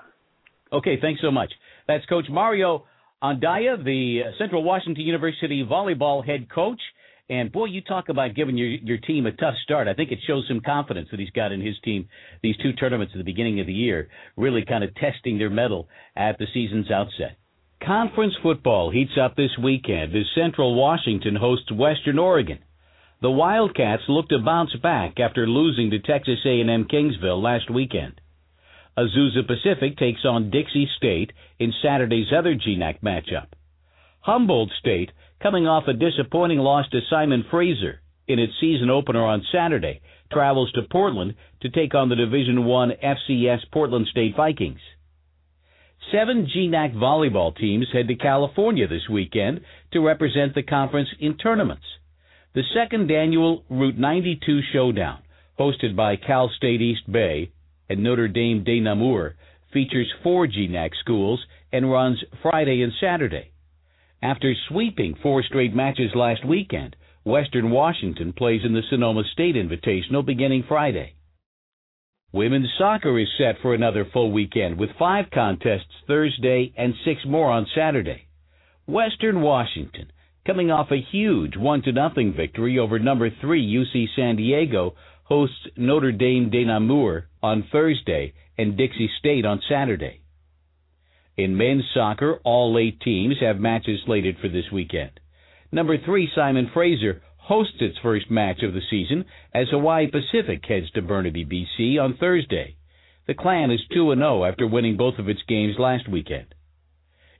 Okay, 0.72 0.98
thanks 1.00 1.20
so 1.20 1.30
much. 1.30 1.52
That's 1.86 2.04
Coach 2.06 2.26
Mario 2.30 2.84
Andaya, 3.22 3.82
the 3.82 4.20
Central 4.38 4.62
Washington 4.62 5.04
University 5.04 5.64
volleyball 5.68 6.24
head 6.24 6.48
coach. 6.48 6.80
And 7.28 7.50
boy, 7.52 7.66
you 7.66 7.80
talk 7.80 8.08
about 8.08 8.34
giving 8.34 8.56
your 8.56 8.68
your 8.68 8.98
team 8.98 9.26
a 9.26 9.32
tough 9.32 9.54
start. 9.64 9.88
I 9.88 9.94
think 9.94 10.12
it 10.12 10.20
shows 10.26 10.44
some 10.48 10.60
confidence 10.60 11.08
that 11.10 11.20
he's 11.20 11.30
got 11.30 11.52
in 11.52 11.60
his 11.60 11.74
team. 11.84 12.08
These 12.42 12.56
two 12.58 12.72
tournaments 12.72 13.12
at 13.14 13.18
the 13.18 13.24
beginning 13.24 13.60
of 13.60 13.66
the 13.66 13.72
year, 13.72 14.08
really 14.36 14.64
kind 14.64 14.84
of 14.84 14.94
testing 14.94 15.36
their 15.36 15.50
mettle 15.50 15.88
at 16.16 16.38
the 16.38 16.46
season's 16.54 16.90
outset. 16.90 17.36
Conference 17.84 18.34
football 18.42 18.90
heats 18.90 19.18
up 19.20 19.36
this 19.36 19.58
weekend 19.62 20.14
as 20.14 20.24
Central 20.34 20.74
Washington 20.74 21.36
hosts 21.36 21.70
Western 21.72 22.18
Oregon. 22.18 22.60
The 23.20 23.30
Wildcats 23.30 24.02
look 24.08 24.28
to 24.28 24.38
bounce 24.38 24.74
back 24.76 25.18
after 25.18 25.46
losing 25.46 25.90
to 25.90 25.98
Texas 25.98 26.38
A&M 26.46 26.86
Kingsville 26.86 27.42
last 27.42 27.68
weekend. 27.68 28.20
Azusa 28.98 29.46
Pacific 29.46 29.96
takes 29.96 30.24
on 30.24 30.50
Dixie 30.50 30.88
State 30.96 31.32
in 31.60 31.72
Saturday's 31.82 32.32
other 32.36 32.56
GNAC 32.56 33.00
matchup. 33.00 33.46
Humboldt 34.18 34.72
State 34.80 35.12
coming 35.40 35.68
off 35.68 35.86
a 35.86 35.92
disappointing 35.92 36.58
loss 36.58 36.88
to 36.90 37.00
Simon 37.08 37.44
Fraser 37.48 38.00
in 38.26 38.40
its 38.40 38.54
season 38.60 38.90
opener 38.90 39.24
on 39.24 39.46
Saturday, 39.52 40.00
travels 40.32 40.72
to 40.72 40.82
Portland 40.82 41.34
to 41.62 41.70
take 41.70 41.94
on 41.94 42.08
the 42.08 42.16
Division 42.16 42.64
One 42.64 42.90
FCS 42.90 43.60
Portland 43.72 44.08
State 44.10 44.34
Vikings. 44.36 44.80
Seven 46.10 46.48
GNAC 46.52 46.94
volleyball 46.94 47.56
teams 47.56 47.86
head 47.92 48.08
to 48.08 48.16
California 48.16 48.88
this 48.88 49.08
weekend 49.08 49.60
to 49.92 50.00
represent 50.00 50.56
the 50.56 50.64
conference 50.64 51.08
in 51.20 51.36
tournaments. 51.36 51.84
The 52.52 52.64
second 52.74 53.12
annual 53.12 53.62
Route 53.70 53.98
92 53.98 54.60
Showdown, 54.72 55.22
hosted 55.56 55.94
by 55.94 56.16
Cal 56.16 56.50
State 56.56 56.82
East 56.82 57.10
Bay 57.10 57.52
and 57.88 58.02
Notre 58.02 58.28
Dame 58.28 58.64
de 58.64 58.80
Namur, 58.80 59.34
features 59.72 60.12
four 60.22 60.46
GNAC 60.46 60.90
schools 61.00 61.44
and 61.72 61.90
runs 61.90 62.22
Friday 62.42 62.82
and 62.82 62.92
Saturday. 63.00 63.50
After 64.22 64.52
sweeping 64.68 65.14
four 65.22 65.42
straight 65.42 65.74
matches 65.74 66.14
last 66.14 66.44
weekend, 66.44 66.96
Western 67.24 67.70
Washington 67.70 68.32
plays 68.32 68.62
in 68.64 68.72
the 68.72 68.82
Sonoma 68.88 69.22
State 69.32 69.54
Invitational 69.54 70.24
beginning 70.24 70.64
Friday. 70.66 71.14
Women's 72.32 72.68
soccer 72.76 73.18
is 73.18 73.28
set 73.38 73.56
for 73.62 73.74
another 73.74 74.04
full 74.12 74.32
weekend 74.32 74.78
with 74.78 74.90
five 74.98 75.26
contests 75.32 76.02
Thursday 76.06 76.72
and 76.76 76.94
six 77.04 77.20
more 77.26 77.50
on 77.50 77.66
Saturday. 77.74 78.26
Western 78.86 79.40
Washington, 79.40 80.10
coming 80.46 80.70
off 80.70 80.90
a 80.90 81.00
huge 81.00 81.56
1 81.56 81.82
to 81.82 81.92
nothing 81.92 82.34
victory 82.34 82.78
over 82.78 82.98
number 82.98 83.30
3 83.30 83.66
UC 83.66 84.06
San 84.16 84.36
Diego, 84.36 84.94
hosts 85.28 85.68
Notre 85.76 86.10
Dame 86.10 86.48
de 86.48 86.64
Namur 86.64 87.28
on 87.42 87.62
Thursday 87.70 88.32
and 88.56 88.78
Dixie 88.78 89.10
State 89.18 89.44
on 89.44 89.60
Saturday. 89.68 90.22
In 91.36 91.56
men's 91.56 91.84
soccer, 91.92 92.40
all 92.44 92.78
eight 92.78 93.00
teams 93.00 93.36
have 93.40 93.60
matches 93.60 94.00
slated 94.06 94.38
for 94.40 94.48
this 94.48 94.72
weekend. 94.72 95.20
Number 95.70 95.98
three, 95.98 96.30
Simon 96.34 96.70
Fraser, 96.72 97.22
hosts 97.36 97.76
its 97.80 97.96
first 98.02 98.30
match 98.30 98.62
of 98.62 98.72
the 98.72 98.80
season 98.90 99.24
as 99.54 99.68
Hawaii 99.70 100.06
Pacific 100.10 100.64
heads 100.66 100.90
to 100.92 101.02
Burnaby, 101.02 101.44
BC 101.44 102.02
on 102.02 102.16
Thursday. 102.16 102.76
The 103.26 103.34
Clan 103.34 103.70
is 103.70 103.80
2 103.92 104.14
0 104.14 104.44
after 104.44 104.66
winning 104.66 104.96
both 104.96 105.18
of 105.18 105.28
its 105.28 105.40
games 105.46 105.76
last 105.78 106.08
weekend. 106.08 106.54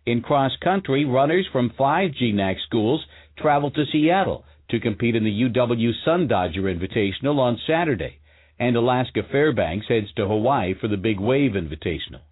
In 0.05 0.21
cross 0.21 0.53
country, 0.63 1.07
runners 1.07 1.47
from 1.51 1.73
five 1.77 2.11
GNAC 2.13 2.57
schools 2.67 3.05
travel 3.39 3.71
to 3.71 3.85
Seattle 3.91 4.45
to 4.71 4.81
compete 4.81 5.17
in 5.17 5.25
the 5.25 5.43
UW 5.43 5.91
Sun 6.05 6.29
Dodger 6.29 6.63
Invitational 6.63 7.39
on 7.39 7.61
Saturday, 7.67 8.19
and 8.59 8.77
Alaska 8.77 9.23
Fairbanks 9.31 9.87
heads 9.89 10.13
to 10.17 10.27
Hawaii 10.27 10.75
for 10.81 10.89
the 10.89 10.97
Big 10.97 11.21
Wave 11.21 11.53
Invitational. 11.53 12.23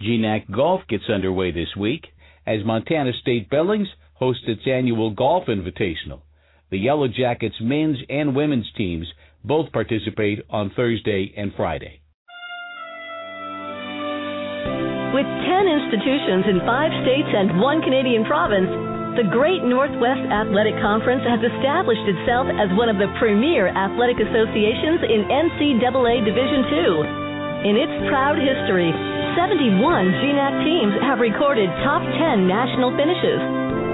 GNAC 0.00 0.50
Golf 0.50 0.82
gets 0.88 1.04
underway 1.12 1.50
this 1.50 1.74
week 1.76 2.06
as 2.46 2.64
Montana 2.64 3.12
State 3.20 3.50
Billings 3.50 3.88
hosts 4.14 4.44
its 4.46 4.62
annual 4.66 5.10
Golf 5.10 5.46
Invitational. 5.46 6.22
The 6.70 6.78
Yellow 6.78 7.08
Jackets 7.08 7.56
men's 7.60 7.98
and 8.08 8.36
women's 8.36 8.70
teams 8.76 9.06
both 9.44 9.72
participate 9.72 10.44
on 10.50 10.70
Thursday 10.76 11.32
and 11.36 11.52
Friday. 11.56 12.00
With 15.12 15.26
10 15.26 15.66
institutions 15.66 16.44
in 16.46 16.60
five 16.64 16.92
states 17.02 17.28
and 17.34 17.60
one 17.60 17.82
Canadian 17.82 18.24
province, 18.24 18.89
the 19.18 19.26
Great 19.26 19.66
Northwest 19.66 20.22
Athletic 20.30 20.78
Conference 20.78 21.26
has 21.26 21.42
established 21.42 22.06
itself 22.06 22.46
as 22.46 22.70
one 22.78 22.86
of 22.86 22.94
the 23.02 23.10
premier 23.18 23.66
athletic 23.66 24.22
associations 24.22 25.02
in 25.02 25.26
NCAA 25.26 26.22
Division 26.22 26.60
II. 26.70 26.94
In 27.66 27.74
its 27.74 27.90
proud 28.06 28.38
history, 28.38 28.94
71 29.34 29.74
GNAC 29.74 30.54
teams 30.62 30.94
have 31.02 31.18
recorded 31.18 31.66
top 31.82 32.06
10 32.06 32.46
national 32.46 32.94
finishes, 32.94 33.42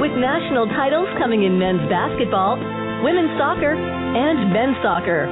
with 0.05 0.13
national 0.21 0.69
titles 0.77 1.09
coming 1.17 1.49
in 1.49 1.57
men's 1.57 1.83
basketball, 1.89 2.61
women's 3.01 3.33
soccer, 3.41 3.73
and 3.73 4.53
men's 4.53 4.77
soccer. 4.85 5.25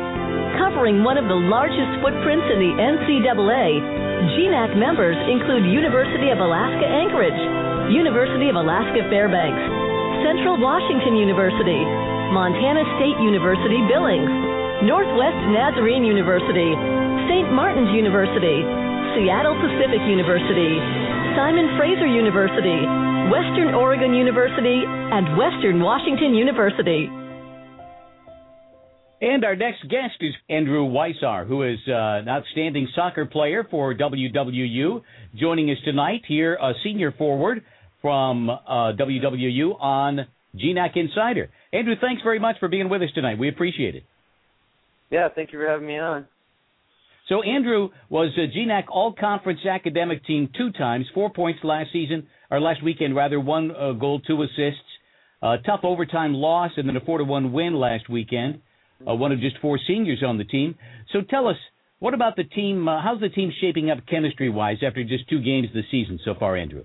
Covering 0.65 1.05
one 1.05 1.21
of 1.21 1.29
the 1.29 1.37
largest 1.37 2.01
footprints 2.01 2.49
in 2.49 2.57
the 2.57 2.73
NCAA, 2.81 3.69
GNAC 4.33 4.81
members 4.81 5.19
include 5.29 5.69
University 5.69 6.33
of 6.33 6.41
Alaska 6.41 6.89
Anchorage, 6.89 7.64
University 7.93 8.49
of 8.49 8.57
Alaska 8.57 9.05
Fairbanks, 9.13 9.61
Central 10.25 10.57
Washington 10.57 11.21
University, 11.21 11.85
Montana 12.33 12.81
State 12.97 13.21
University 13.21 13.77
Billings, 13.85 14.31
Northwest 14.89 15.37
Nazarene 15.53 16.01
University, 16.01 16.73
St. 17.29 17.53
Martin's 17.53 17.93
University, 17.93 18.65
Seattle 19.13 19.53
Pacific 19.61 20.01
University, 20.09 20.81
Simon 21.37 21.77
Fraser 21.77 22.09
University, 22.09 22.81
Western 23.29 23.77
Oregon 23.77 24.17
University, 24.17 24.89
and 24.89 25.37
Western 25.37 25.85
Washington 25.85 26.33
University. 26.33 27.13
And 29.25 29.43
our 29.43 29.57
next 29.57 29.81
guest 29.89 30.17
is 30.21 30.35
Andrew 30.51 30.87
Weishaar, 30.87 31.47
who 31.47 31.63
is 31.63 31.79
uh, 31.89 31.93
an 31.93 32.29
outstanding 32.29 32.87
soccer 32.95 33.25
player 33.25 33.67
for 33.71 33.95
WWU, 33.95 35.01
joining 35.35 35.71
us 35.71 35.79
tonight 35.83 36.21
here, 36.29 36.57
a 36.57 36.75
senior 36.85 37.11
forward 37.11 37.65
from 38.03 38.51
uh, 38.51 38.93
WWU 38.93 39.81
on 39.81 40.27
GNAC 40.55 40.97
Insider. 40.97 41.49
Andrew, 41.73 41.95
thanks 41.99 42.21
very 42.23 42.39
much 42.39 42.57
for 42.61 42.69
being 42.69 42.91
with 42.91 43.01
us 43.01 43.09
tonight. 43.15 43.39
We 43.39 43.49
appreciate 43.49 43.95
it. 43.95 44.03
Yeah, 45.09 45.29
thank 45.35 45.55
you 45.55 45.59
for 45.59 45.69
having 45.71 45.87
me 45.87 45.99
on. 45.99 46.27
So 47.31 47.43
Andrew 47.43 47.89
was 48.11 48.31
a 48.37 48.47
GNAC 48.55 48.91
All-Conference 48.91 49.61
Academic 49.65 50.27
Team 50.27 50.51
two 50.55 50.71
times, 50.73 51.07
four 51.15 51.31
points 51.31 51.61
last 51.65 51.89
season 51.95 52.27
or 52.51 52.61
last 52.61 52.85
weekend 52.85 53.17
rather, 53.17 53.41
one 53.41 53.71
uh, 53.71 53.93
goal, 53.93 54.21
two 54.21 54.43
assists, 54.43 54.85
a 55.41 55.57
tough 55.65 55.81
overtime 55.83 56.35
loss, 56.35 56.73
and 56.77 56.87
then 56.87 56.97
a 56.99 57.01
four 57.01 57.17
to 57.17 57.25
one 57.25 57.55
win 57.55 57.73
last 57.73 58.11
weekend 58.11 58.61
uh, 59.09 59.15
one 59.15 59.33
of 59.33 59.41
just 59.41 59.59
four 59.59 59.79
seniors 59.87 60.23
on 60.27 60.39
the 60.39 60.45
team. 60.45 60.75
So 61.13 61.21
tell 61.23 61.49
us, 61.49 61.57
what 61.99 62.15
about 62.15 62.37
the 62.37 62.45
team? 62.45 62.89
Uh, 62.89 63.01
how's 63.03 63.21
the 63.21 63.29
team 63.29 63.53
shaping 63.61 63.91
up 63.91 63.99
chemistry 64.11 64.51
wise 64.51 64.79
after 64.87 65.05
just 65.05 65.29
two 65.29 65.41
games 65.41 65.69
this 65.75 65.85
season 65.91 66.19
so 66.25 66.35
far, 66.39 66.57
Andrew? 66.57 66.85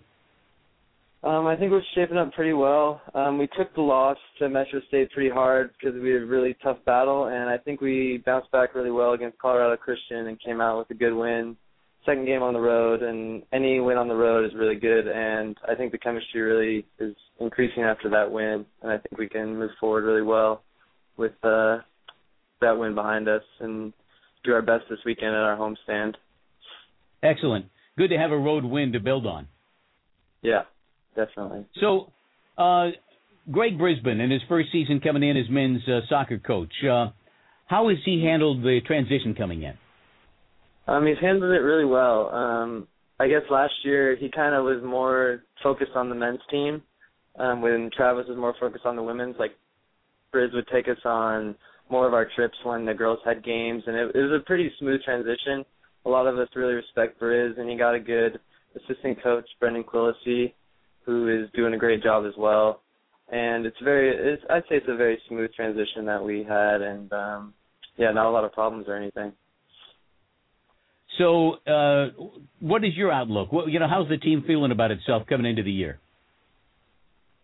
Um, 1.22 1.48
I 1.48 1.58
think 1.58 1.72
we're 1.72 1.82
shaping 1.96 2.18
up 2.18 2.32
pretty 2.32 2.54
well. 2.54 3.02
Um, 3.14 3.38
we 3.38 3.48
took 3.58 3.76
the 3.76 3.82
loss 3.82 4.18
to 4.40 4.48
Metro 4.48 4.80
State 4.88 5.12
pretty 5.12 5.30
hard 5.30 5.72
because 5.74 6.00
we 6.02 6.12
had 6.12 6.22
a 6.22 6.26
really 6.26 6.56
tough 6.64 6.78
battle, 6.86 7.26
and 7.26 7.50
I 7.50 7.58
think 7.58 7.82
we 7.82 8.24
bounced 8.26 8.50
back 8.52 8.74
really 8.74 8.92
well 8.92 9.12
against 9.12 9.38
Colorado 9.38 9.76
Christian 9.76 10.28
and 10.28 10.42
came 10.42 10.62
out 10.62 10.78
with 10.78 10.90
a 10.92 10.94
good 10.94 11.14
win. 11.14 11.58
Second 12.06 12.26
game 12.26 12.42
on 12.42 12.54
the 12.54 12.60
road, 12.62 13.04
and 13.04 13.44
any 13.52 13.82
win 13.82 13.98
on 13.98 14.08
the 14.08 14.16
road 14.16 14.46
is 14.46 14.54
really 14.56 14.78
good, 14.78 15.10
and 15.10 15.58
I 15.68 15.76
think 15.76 15.92
the 15.92 15.98
chemistry 15.98 16.40
really 16.40 16.86
is 17.00 17.14
increasing 17.42 17.84
after 17.84 18.10
that 18.12 18.32
win, 18.32 18.66
and 18.82 18.90
I 18.90 18.98
think 18.98 19.18
we 19.18 19.28
can 19.28 19.60
move 19.60 19.72
forward 19.82 20.06
really 20.06 20.22
well 20.22 20.64
with 21.18 21.34
uh, 21.44 21.80
that 22.62 22.78
win 22.78 22.96
behind 22.96 23.28
us 23.28 23.44
and 23.60 23.94
do 24.44 24.54
our 24.54 24.62
best 24.62 24.86
this 24.90 25.00
weekend 25.06 25.32
at 25.32 25.42
our 25.42 25.56
home 25.56 25.76
stand. 25.84 26.18
Excellent. 27.24 27.66
Good 27.98 28.10
to 28.10 28.18
have 28.18 28.32
a 28.32 28.38
road 28.38 28.64
win 28.64 28.94
to 28.94 29.00
build 29.00 29.26
on. 29.26 29.48
Yeah, 30.42 30.64
definitely. 31.16 31.66
So, 31.82 32.12
uh, 32.58 32.92
Greg 33.52 33.78
Brisbin 33.78 34.22
in 34.22 34.32
his 34.32 34.42
first 34.48 34.70
season 34.72 35.02
coming 35.02 35.24
in 35.24 35.36
as 35.36 35.50
men's 35.50 35.82
uh, 35.88 36.02
soccer 36.08 36.40
coach, 36.40 36.72
uh, 36.84 37.08
how 37.66 37.90
has 37.90 37.98
he 38.06 38.24
handled 38.24 38.64
the 38.64 38.80
transition 38.86 39.36
coming 39.36 39.64
in? 39.64 39.74
Um, 40.88 41.06
he's 41.06 41.18
handled 41.22 41.52
it 41.52 41.60
really 41.60 41.86
well. 41.86 42.30
Um, 42.30 42.88
I 43.20 43.28
guess 43.28 43.42
last 43.50 43.74
year 43.84 44.16
he 44.16 44.30
kind 44.30 44.56
of 44.56 44.64
was 44.64 44.82
more 44.84 45.44
focused 45.62 45.92
on 45.96 46.10
the 46.10 46.16
men's 46.16 46.40
team, 46.50 46.82
um, 47.38 47.62
when 47.62 47.90
Travis 47.96 48.26
was 48.28 48.38
more 48.38 48.56
focused 48.60 48.86
on 48.86 48.96
the 48.96 49.04
women's. 49.04 49.36
Like 49.38 49.52
Briz 50.34 50.54
would 50.54 50.68
take 50.72 50.88
us 50.88 50.98
on 51.06 51.56
more 51.90 52.08
of 52.08 52.14
our 52.14 52.28
trips 52.36 52.58
when 52.64 52.86
the 52.86 52.94
girls 52.94 53.20
had 53.26 53.44
games, 53.44 53.84
and 53.88 53.96
it, 53.96 54.16
it 54.16 54.22
was 54.22 54.42
a 54.42 54.46
pretty 54.46 54.72
smooth 54.80 55.02
transition. 55.04 55.66
A 56.06 56.10
lot 56.10 56.28
of 56.28 56.38
us 56.38 56.48
really 56.56 56.74
respect 56.74 57.20
Briz, 57.20 57.60
and 57.60 57.70
he 57.70 57.76
got 57.78 57.96
a 57.96 58.00
good 58.00 58.40
assistant 58.76 59.22
coach, 59.22 59.46
Brendan 59.60 59.84
Quillisi, 59.84 60.54
who 61.06 61.28
is 61.28 61.50
doing 61.56 61.74
a 61.74 61.78
great 61.78 62.04
job 62.04 62.26
as 62.26 62.34
well. 62.38 62.82
And 63.32 63.66
it's 63.66 63.78
very, 63.84 64.34
it's, 64.34 64.44
I'd 64.50 64.64
say 64.64 64.76
it's 64.76 64.86
a 64.90 64.96
very 64.96 65.20
smooth 65.28 65.54
transition 65.54 66.06
that 66.06 66.24
we 66.24 66.44
had, 66.44 66.82
and 66.82 67.12
um, 67.14 67.54
yeah, 67.98 68.12
not 68.12 68.26
a 68.26 68.30
lot 68.30 68.44
of 68.44 68.54
problems 68.54 68.86
or 68.88 68.96
anything. 68.96 69.34
So, 71.18 71.56
uh, 71.68 72.08
what 72.60 72.84
is 72.86 72.96
your 72.96 73.12
outlook? 73.12 73.52
What, 73.52 73.70
you 73.70 73.80
know, 73.80 73.88
how's 73.90 74.08
the 74.08 74.18
team 74.18 74.44
feeling 74.48 74.72
about 74.72 74.92
itself 74.92 75.24
coming 75.28 75.50
into 75.50 75.64
the 75.64 75.72
year? 75.72 76.00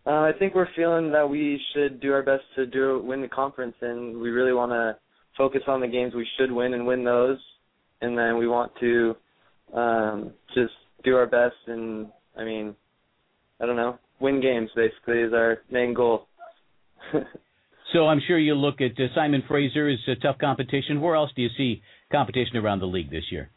Uh, 0.06 0.22
I 0.22 0.32
think 0.38 0.54
we're 0.54 0.68
feeling 0.76 1.10
that 1.12 1.28
we 1.28 1.60
should 1.74 2.00
do 2.00 2.12
our 2.12 2.22
best 2.22 2.44
to 2.54 2.66
do 2.66 3.02
win 3.04 3.22
the 3.22 3.28
conference, 3.28 3.74
and 3.80 4.16
we 4.18 4.30
really 4.30 4.52
want 4.52 4.70
to 4.70 4.96
focus 5.36 5.62
on 5.66 5.80
the 5.80 5.88
games 5.88 6.14
we 6.14 6.26
should 6.38 6.52
win 6.52 6.74
and 6.74 6.86
win 6.86 7.04
those, 7.04 7.38
and 8.00 8.16
then 8.16 8.38
we 8.38 8.46
want 8.46 8.72
to 8.80 9.16
um, 9.74 10.32
just 10.54 10.72
do 11.04 11.16
our 11.16 11.26
best 11.26 11.56
and 11.66 12.06
I 12.36 12.44
mean, 12.44 12.76
I 13.60 13.66
don't 13.66 13.76
know, 13.76 13.98
win 14.20 14.40
games 14.40 14.70
basically 14.76 15.20
is 15.20 15.32
our 15.32 15.58
main 15.70 15.94
goal. 15.94 16.26
so 17.92 18.06
I'm 18.06 18.20
sure 18.26 18.38
you 18.38 18.54
look 18.54 18.80
at 18.80 18.92
uh, 18.92 19.14
Simon 19.14 19.42
Fraser 19.48 19.88
as 19.88 19.98
a 20.08 20.16
tough 20.16 20.38
competition. 20.38 21.00
Where 21.00 21.16
else 21.16 21.30
do 21.34 21.42
you 21.42 21.48
see 21.56 21.82
competition 22.12 22.56
around 22.58 22.80
the 22.80 22.86
league 22.86 23.10
this 23.10 23.24
year? 23.30 23.50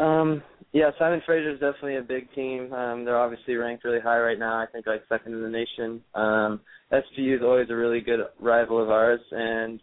Um, 0.00 0.42
yeah, 0.72 0.90
Simon 0.98 1.20
Fraser 1.26 1.50
is 1.50 1.60
definitely 1.60 1.96
a 1.96 2.02
big 2.02 2.32
team. 2.34 2.72
Um, 2.72 3.04
they're 3.04 3.18
obviously 3.20 3.54
ranked 3.54 3.84
really 3.84 4.00
high 4.00 4.20
right 4.20 4.38
now. 4.38 4.54
I 4.54 4.66
think 4.72 4.86
like 4.86 5.02
second 5.08 5.34
in 5.34 5.42
the 5.42 5.48
nation. 5.48 6.02
Um, 6.14 6.60
SPU 6.92 7.36
is 7.36 7.42
always 7.42 7.68
a 7.70 7.76
really 7.76 8.00
good 8.00 8.20
rival 8.40 8.82
of 8.82 8.88
ours, 8.90 9.20
and 9.30 9.80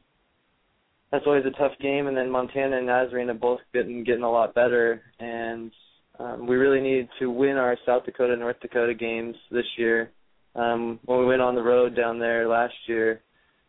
that's 1.11 1.25
always 1.27 1.45
a 1.45 1.57
tough 1.57 1.73
game. 1.81 2.07
And 2.07 2.15
then 2.15 2.31
Montana 2.31 2.77
and 2.77 2.87
Nazarene 2.87 3.27
have 3.27 3.41
both 3.41 3.59
been 3.73 4.03
getting 4.03 4.23
a 4.23 4.31
lot 4.31 4.55
better, 4.55 5.01
and 5.19 5.71
um, 6.19 6.47
we 6.47 6.55
really 6.55 6.81
need 6.81 7.09
to 7.19 7.29
win 7.29 7.57
our 7.57 7.77
South 7.85 8.05
Dakota 8.05 8.35
North 8.35 8.59
Dakota 8.61 8.93
games 8.93 9.35
this 9.51 9.65
year. 9.77 10.11
Um, 10.55 10.99
when 11.05 11.19
we 11.19 11.25
went 11.25 11.41
on 11.41 11.53
the 11.53 11.61
road 11.61 11.95
down 11.95 12.17
there 12.17 12.47
last 12.47 12.73
year, 12.87 13.21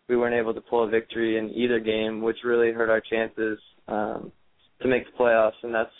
we 0.09 0.17
weren't 0.17 0.35
able 0.35 0.55
to 0.55 0.61
pull 0.63 0.85
a 0.85 0.89
victory 0.89 1.37
in 1.37 1.51
either 1.51 1.81
game, 1.81 2.23
which 2.23 2.39
really 2.45 2.73
hurt 2.73 2.89
our 2.89 3.03
chances 3.03 3.59
um, 3.89 4.33
to 4.81 4.89
make 4.89 5.05
the 5.05 5.19
playoffs, 5.23 5.53
and 5.63 5.75
that's 5.75 5.91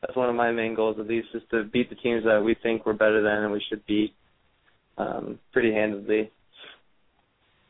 that's 0.00 0.16
one 0.16 0.28
of 0.28 0.34
my 0.34 0.50
main 0.50 0.74
goals 0.74 0.96
at 0.98 1.06
least 1.06 1.28
is 1.34 1.42
to 1.50 1.64
beat 1.64 1.90
the 1.90 1.96
teams 1.96 2.24
that 2.24 2.42
we 2.42 2.56
think 2.62 2.86
we're 2.86 2.92
better 2.92 3.22
than 3.22 3.44
and 3.44 3.52
we 3.52 3.62
should 3.68 3.84
beat 3.86 4.14
um, 4.98 5.38
pretty 5.52 5.72
handedly. 5.72 6.30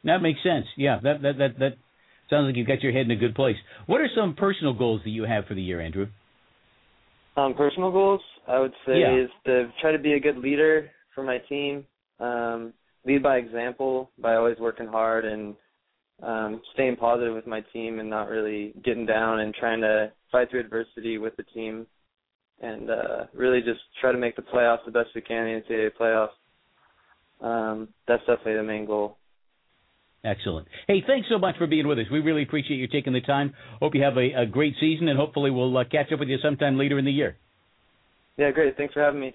That 0.04 0.18
makes 0.18 0.42
sense. 0.42 0.66
Yeah, 0.76 0.99
that 1.02 1.22
that 1.22 1.38
that 1.38 1.58
that 1.58 1.72
sounds 2.30 2.46
like 2.46 2.56
you've 2.56 2.66
got 2.66 2.82
your 2.82 2.92
head 2.92 3.04
in 3.04 3.10
a 3.10 3.16
good 3.16 3.34
place. 3.34 3.56
What 3.87 4.00
are 4.00 4.08
some 4.16 4.34
personal 4.34 4.72
goals 4.72 5.02
that 5.04 5.10
you 5.10 5.25
have 5.25 5.44
for 5.46 5.54
the 5.54 5.62
year, 5.62 5.80
Andrew? 5.80 6.06
Um, 7.37 7.54
personal 7.54 7.92
goals, 7.92 8.20
I 8.49 8.58
would 8.58 8.72
say, 8.87 9.00
yeah. 9.00 9.25
is 9.25 9.30
to 9.46 9.70
try 9.80 9.92
to 9.92 9.99
be 9.99 10.14
a 10.14 10.20
good 10.20 10.38
leader 10.38 10.90
for 11.14 11.22
my 11.22 11.38
team. 11.49 11.84
Um, 12.18 12.72
lead 13.06 13.22
by 13.22 13.37
example 13.37 14.10
by 14.18 14.34
always 14.34 14.58
working 14.58 14.87
hard 14.87 15.25
and 15.25 15.54
um, 16.22 16.60
staying 16.75 16.96
positive 16.96 17.34
with 17.34 17.46
my 17.46 17.62
team 17.72 17.99
and 17.99 18.10
not 18.10 18.28
really 18.28 18.75
getting 18.84 19.06
down 19.06 19.40
and 19.40 19.54
trying 19.54 19.80
to 19.80 20.12
fight 20.30 20.50
through 20.50 20.60
adversity 20.60 21.18
with 21.18 21.37
the 21.37 21.42
team 21.54 21.87
and 22.60 22.90
uh, 22.90 23.24
really 23.34 23.60
just 23.60 23.80
try 24.00 24.12
to 24.12 24.18
make 24.18 24.36
the 24.36 24.42
playoffs 24.42 24.84
the 24.84 24.90
best 24.90 25.08
we 25.14 25.20
can 25.20 25.46
in 25.46 25.62
the 25.68 25.74
NCAA 25.74 25.90
playoffs. 26.00 26.28
Um, 27.40 27.88
that's 28.06 28.20
definitely 28.26 28.56
the 28.56 28.62
main 28.62 28.86
goal. 28.86 29.16
Excellent. 30.22 30.68
Hey, 30.86 31.02
thanks 31.06 31.28
so 31.30 31.38
much 31.38 31.56
for 31.56 31.66
being 31.66 31.88
with 31.88 31.98
us. 31.98 32.04
We 32.12 32.20
really 32.20 32.42
appreciate 32.42 32.76
you 32.76 32.88
taking 32.88 33.14
the 33.14 33.22
time. 33.22 33.54
Hope 33.80 33.94
you 33.94 34.02
have 34.02 34.18
a, 34.18 34.42
a 34.42 34.46
great 34.46 34.74
season, 34.78 35.08
and 35.08 35.18
hopefully 35.18 35.50
we'll 35.50 35.74
uh, 35.76 35.84
catch 35.84 36.12
up 36.12 36.20
with 36.20 36.28
you 36.28 36.36
sometime 36.42 36.76
later 36.76 36.98
in 36.98 37.06
the 37.06 37.12
year. 37.12 37.36
Yeah, 38.36 38.50
great. 38.50 38.76
Thanks 38.76 38.92
for 38.92 39.00
having 39.02 39.20
me. 39.20 39.34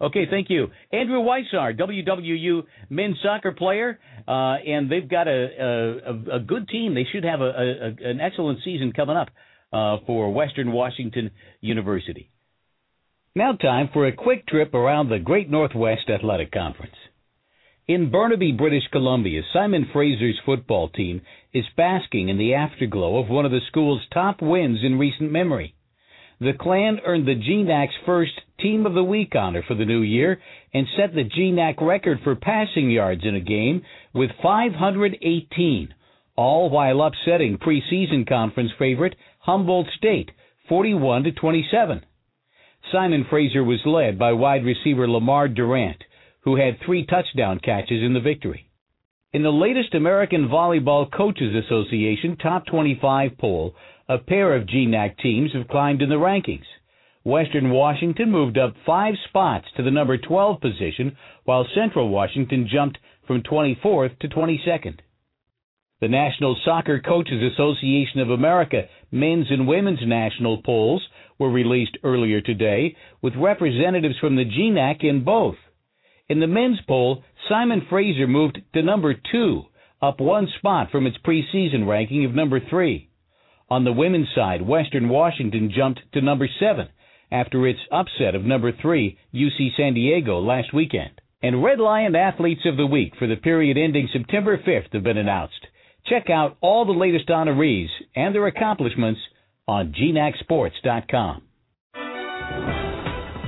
Okay, 0.00 0.26
thank 0.28 0.50
you. 0.50 0.66
Andrew 0.92 1.20
Weishaar, 1.20 1.78
WWU 1.78 2.64
men's 2.90 3.16
soccer 3.22 3.52
player, 3.52 3.98
uh, 4.28 4.56
and 4.66 4.90
they've 4.90 5.08
got 5.08 5.28
a, 5.28 6.00
a, 6.06 6.36
a 6.36 6.40
good 6.40 6.68
team. 6.68 6.94
They 6.94 7.06
should 7.10 7.24
have 7.24 7.40
a, 7.40 7.94
an 8.00 8.20
excellent 8.20 8.58
season 8.64 8.92
coming 8.92 9.16
up 9.16 9.28
uh, 9.72 9.98
for 10.06 10.32
Western 10.32 10.72
Washington 10.72 11.30
University. 11.60 12.30
Now, 13.36 13.50
time 13.50 13.90
for 13.92 14.06
a 14.06 14.12
quick 14.12 14.46
trip 14.46 14.74
around 14.74 15.08
the 15.08 15.18
Great 15.18 15.50
Northwest 15.50 16.08
Athletic 16.08 16.52
Conference. 16.52 16.94
In 17.88 18.08
Burnaby, 18.08 18.52
British 18.52 18.86
Columbia, 18.92 19.42
Simon 19.52 19.88
Fraser's 19.92 20.38
football 20.46 20.88
team 20.88 21.20
is 21.52 21.64
basking 21.76 22.28
in 22.28 22.38
the 22.38 22.54
afterglow 22.54 23.18
of 23.18 23.28
one 23.28 23.44
of 23.44 23.50
the 23.50 23.58
school's 23.66 24.02
top 24.12 24.40
wins 24.40 24.84
in 24.84 25.00
recent 25.00 25.32
memory. 25.32 25.74
The 26.38 26.52
Clan 26.52 27.00
earned 27.04 27.26
the 27.26 27.34
GNAC's 27.34 27.96
first 28.06 28.40
Team 28.60 28.86
of 28.86 28.94
the 28.94 29.02
Week 29.02 29.34
honor 29.34 29.64
for 29.66 29.74
the 29.74 29.84
new 29.84 30.02
year 30.02 30.40
and 30.72 30.86
set 30.96 31.12
the 31.12 31.24
GNAC 31.24 31.80
record 31.80 32.20
for 32.22 32.36
passing 32.36 32.88
yards 32.88 33.22
in 33.24 33.34
a 33.34 33.40
game 33.40 33.82
with 34.14 34.30
518, 34.44 35.92
all 36.36 36.70
while 36.70 37.02
upsetting 37.02 37.58
preseason 37.58 38.28
conference 38.28 38.70
favorite 38.78 39.16
Humboldt 39.40 39.88
State 39.98 40.30
41 40.68 41.24
to 41.24 41.32
27. 41.32 42.04
Simon 42.92 43.24
Fraser 43.30 43.64
was 43.64 43.80
led 43.86 44.18
by 44.18 44.32
wide 44.32 44.64
receiver 44.64 45.08
Lamar 45.08 45.48
Durant, 45.48 46.02
who 46.40 46.56
had 46.56 46.78
three 46.80 47.06
touchdown 47.06 47.58
catches 47.58 48.02
in 48.02 48.12
the 48.12 48.20
victory. 48.20 48.68
In 49.32 49.42
the 49.42 49.50
latest 49.50 49.94
American 49.94 50.48
Volleyball 50.48 51.10
Coaches 51.10 51.54
Association 51.64 52.36
Top 52.36 52.66
25 52.66 53.38
poll, 53.38 53.74
a 54.08 54.18
pair 54.18 54.54
of 54.54 54.66
GNAC 54.66 55.18
teams 55.18 55.52
have 55.54 55.66
climbed 55.68 56.02
in 56.02 56.08
the 56.08 56.14
rankings. 56.16 56.66
Western 57.24 57.70
Washington 57.70 58.30
moved 58.30 58.58
up 58.58 58.74
five 58.84 59.14
spots 59.28 59.66
to 59.76 59.82
the 59.82 59.90
number 59.90 60.18
12 60.18 60.60
position, 60.60 61.16
while 61.44 61.66
Central 61.74 62.10
Washington 62.10 62.68
jumped 62.70 62.98
from 63.26 63.42
24th 63.42 64.18
to 64.18 64.28
22nd. 64.28 64.98
The 66.00 66.08
National 66.08 66.54
Soccer 66.64 67.00
Coaches 67.00 67.42
Association 67.54 68.20
of 68.20 68.28
America 68.28 68.82
men's 69.10 69.46
and 69.50 69.66
women's 69.66 70.06
national 70.06 70.60
polls 70.62 71.02
were 71.38 71.50
released 71.50 71.98
earlier 72.04 72.40
today, 72.40 72.96
with 73.22 73.34
representatives 73.36 74.18
from 74.18 74.36
the 74.36 74.44
GNAC 74.44 75.04
in 75.04 75.24
both. 75.24 75.56
In 76.28 76.40
the 76.40 76.46
men's 76.46 76.80
poll, 76.86 77.22
Simon 77.48 77.86
Fraser 77.88 78.26
moved 78.26 78.60
to 78.72 78.82
number 78.82 79.14
two, 79.30 79.64
up 80.00 80.20
one 80.20 80.48
spot 80.58 80.90
from 80.90 81.06
its 81.06 81.18
preseason 81.18 81.86
ranking 81.86 82.24
of 82.24 82.34
number 82.34 82.60
three. 82.60 83.08
On 83.68 83.84
the 83.84 83.92
women's 83.92 84.28
side, 84.34 84.62
Western 84.62 85.08
Washington 85.08 85.70
jumped 85.74 86.00
to 86.12 86.20
number 86.20 86.48
seven 86.60 86.88
after 87.30 87.66
its 87.66 87.80
upset 87.90 88.34
of 88.34 88.44
number 88.44 88.70
three, 88.70 89.18
UC 89.34 89.76
San 89.76 89.94
Diego, 89.94 90.40
last 90.40 90.72
weekend. 90.72 91.20
And 91.42 91.62
Red 91.62 91.80
Lion 91.80 92.14
Athletes 92.14 92.64
of 92.64 92.76
the 92.76 92.86
Week 92.86 93.12
for 93.18 93.26
the 93.26 93.36
period 93.36 93.76
ending 93.76 94.08
September 94.12 94.56
5th 94.56 94.92
have 94.92 95.02
been 95.02 95.18
announced. 95.18 95.66
Check 96.06 96.30
out 96.30 96.56
all 96.60 96.84
the 96.84 96.92
latest 96.92 97.28
honorees 97.28 97.88
and 98.14 98.34
their 98.34 98.46
accomplishments 98.46 99.20
on 99.66 99.92
GNACSports.com. 99.92 101.42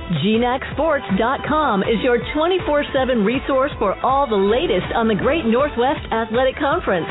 GNACSports.com 0.07 1.83
is 1.83 1.99
your 2.01 2.17
24 2.33 2.85
7 2.93 3.23
resource 3.23 3.71
for 3.77 3.93
all 4.05 4.25
the 4.25 4.39
latest 4.39 4.87
on 4.95 5.07
the 5.07 5.15
Great 5.15 5.45
Northwest 5.45 5.99
Athletic 6.11 6.55
Conference. 6.55 7.05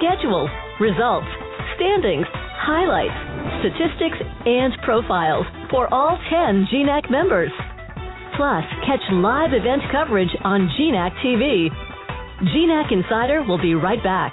Schedules, 0.00 0.48
results, 0.80 1.28
standings, 1.76 2.24
highlights, 2.56 3.14
statistics, 3.60 4.16
and 4.48 4.72
profiles 4.82 5.44
for 5.70 5.92
all 5.92 6.18
10 6.32 6.66
GNAC 6.72 7.10
members. 7.10 7.52
Plus, 8.34 8.64
catch 8.88 9.04
live 9.12 9.52
event 9.52 9.82
coverage 9.92 10.32
on 10.42 10.72
GNAC 10.80 11.12
TV. 11.20 11.68
GNAC 12.42 12.90
Insider 12.90 13.44
will 13.44 13.60
be 13.60 13.74
right 13.74 14.02
back. 14.02 14.32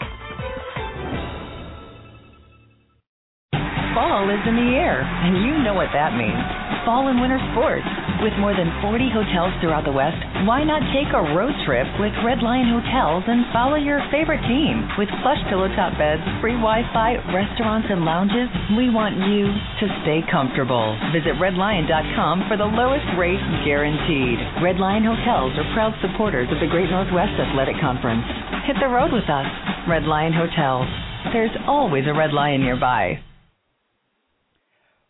Fall 4.00 4.32
is 4.32 4.40
in 4.48 4.56
the 4.56 4.80
air, 4.80 5.04
and 5.04 5.44
you 5.44 5.60
know 5.60 5.76
what 5.76 5.92
that 5.92 6.16
means. 6.16 6.40
Fall 6.88 7.12
and 7.12 7.20
winter 7.20 7.36
sports. 7.52 7.84
With 8.24 8.32
more 8.40 8.56
than 8.56 8.72
40 8.80 9.12
hotels 9.12 9.52
throughout 9.60 9.84
the 9.84 9.92
West, 9.92 10.16
why 10.48 10.64
not 10.64 10.80
take 10.96 11.12
a 11.12 11.36
road 11.36 11.52
trip 11.68 11.84
with 12.00 12.16
Red 12.24 12.40
Lion 12.40 12.72
Hotels 12.72 13.28
and 13.28 13.44
follow 13.52 13.76
your 13.76 14.00
favorite 14.08 14.40
team? 14.48 14.88
With 14.96 15.12
plush 15.20 15.44
pillow 15.52 15.68
top 15.76 16.00
beds, 16.00 16.24
free 16.40 16.56
Wi-Fi, 16.56 17.28
restaurants, 17.36 17.92
and 17.92 18.08
lounges, 18.08 18.48
we 18.80 18.88
want 18.88 19.20
you 19.20 19.52
to 19.52 19.86
stay 20.08 20.24
comfortable. 20.32 20.96
Visit 21.12 21.36
redlion.com 21.36 22.48
for 22.48 22.56
the 22.56 22.72
lowest 22.72 23.04
rate 23.20 23.44
guaranteed. 23.68 24.40
Red 24.64 24.80
Lion 24.80 25.04
Hotels 25.04 25.60
are 25.60 25.68
proud 25.76 25.92
supporters 26.00 26.48
of 26.56 26.64
the 26.64 26.72
Great 26.72 26.88
Northwest 26.88 27.36
Athletic 27.36 27.76
Conference. 27.84 28.24
Hit 28.64 28.80
the 28.80 28.88
road 28.88 29.12
with 29.12 29.28
us. 29.28 29.52
Red 29.92 30.08
Lion 30.08 30.32
Hotels. 30.32 30.88
There's 31.36 31.52
always 31.68 32.08
a 32.08 32.16
Red 32.16 32.32
Lion 32.32 32.64
nearby. 32.64 33.20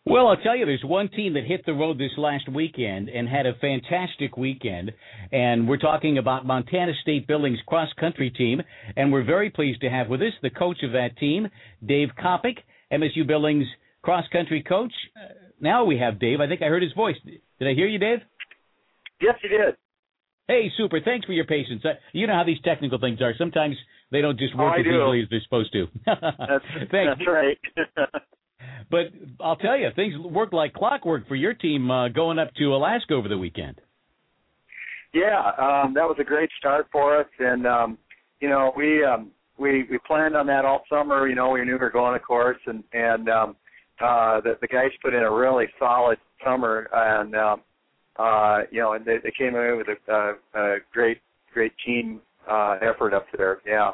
Well, 0.06 0.28
I'll 0.28 0.36
tell 0.38 0.56
you, 0.56 0.64
there's 0.64 0.82
one 0.82 1.08
team 1.08 1.34
that 1.34 1.44
hit 1.44 1.66
the 1.66 1.74
road 1.74 1.98
this 1.98 2.12
last 2.16 2.48
weekend 2.48 3.10
and 3.10 3.28
had 3.28 3.44
a 3.44 3.52
fantastic 3.60 4.36
weekend. 4.36 4.92
And 5.30 5.68
we're 5.68 5.76
talking 5.76 6.16
about 6.16 6.46
Montana 6.46 6.92
State 7.02 7.26
Billings 7.26 7.58
cross 7.66 7.90
country 7.98 8.30
team. 8.30 8.62
And 8.96 9.12
we're 9.12 9.24
very 9.24 9.50
pleased 9.50 9.82
to 9.82 9.90
have 9.90 10.08
with 10.08 10.22
us 10.22 10.32
the 10.42 10.50
coach 10.50 10.78
of 10.82 10.92
that 10.92 11.18
team, 11.18 11.48
Dave 11.86 12.08
Coppock, 12.18 12.56
MSU 12.90 13.26
Billings 13.26 13.66
cross 14.02 14.24
country 14.32 14.62
coach. 14.62 14.92
Uh, 15.14 15.34
now 15.60 15.84
we 15.84 15.98
have 15.98 16.18
Dave. 16.18 16.40
I 16.40 16.48
think 16.48 16.62
I 16.62 16.66
heard 16.66 16.82
his 16.82 16.92
voice. 16.92 17.16
Did 17.24 17.68
I 17.68 17.74
hear 17.74 17.86
you, 17.86 17.98
Dave? 17.98 18.20
Yes, 19.20 19.34
you 19.42 19.50
did. 19.50 19.76
Hey, 20.48 20.72
super. 20.78 21.00
Thanks 21.04 21.26
for 21.26 21.32
your 21.32 21.44
patience. 21.44 21.82
Uh, 21.84 21.90
you 22.12 22.26
know 22.26 22.34
how 22.34 22.44
these 22.44 22.60
technical 22.64 22.98
things 22.98 23.20
are. 23.20 23.34
Sometimes 23.36 23.76
they 24.10 24.22
don't 24.22 24.38
just 24.38 24.56
work 24.56 24.72
oh, 24.76 24.80
as 24.80 24.86
easily 24.86 25.20
as 25.20 25.28
they're 25.28 25.42
supposed 25.44 25.72
to. 25.74 25.86
that's, 26.06 26.64
that's 26.90 27.26
right. 27.26 27.58
But 28.90 29.06
I'll 29.40 29.56
tell 29.56 29.76
you, 29.76 29.88
things 29.94 30.14
worked 30.18 30.52
like 30.52 30.72
clockwork 30.74 31.28
for 31.28 31.36
your 31.36 31.54
team 31.54 31.90
uh, 31.90 32.08
going 32.08 32.38
up 32.38 32.52
to 32.54 32.74
Alaska 32.74 33.14
over 33.14 33.28
the 33.28 33.38
weekend. 33.38 33.80
Yeah, 35.12 35.38
um, 35.58 35.94
that 35.94 36.04
was 36.04 36.16
a 36.20 36.24
great 36.24 36.50
start 36.58 36.86
for 36.92 37.18
us, 37.20 37.26
and 37.38 37.66
um, 37.66 37.98
you 38.40 38.48
know 38.48 38.72
we 38.76 39.04
um, 39.04 39.30
we 39.58 39.84
we 39.90 39.98
planned 40.06 40.36
on 40.36 40.46
that 40.46 40.64
all 40.64 40.82
summer. 40.90 41.28
You 41.28 41.34
know 41.34 41.50
we 41.50 41.64
knew 41.64 41.72
we 41.72 41.78
were 41.78 41.90
going, 41.90 42.16
of 42.16 42.22
course, 42.22 42.58
and 42.66 42.84
and 42.92 43.28
um, 43.28 43.56
uh, 44.00 44.40
the, 44.40 44.56
the 44.60 44.68
guys 44.68 44.90
put 45.02 45.14
in 45.14 45.22
a 45.22 45.30
really 45.30 45.66
solid 45.78 46.18
summer, 46.44 46.88
and 46.92 47.34
um, 47.34 47.62
uh, 48.16 48.60
you 48.70 48.80
know, 48.80 48.92
and 48.92 49.04
they, 49.04 49.16
they 49.22 49.32
came 49.36 49.54
away 49.54 49.72
with 49.76 49.86
a, 49.88 50.12
a, 50.12 50.36
a 50.60 50.78
great 50.92 51.18
great 51.52 51.72
team 51.84 52.20
uh, 52.48 52.76
effort 52.82 53.14
up 53.14 53.26
there. 53.36 53.60
Yeah. 53.66 53.92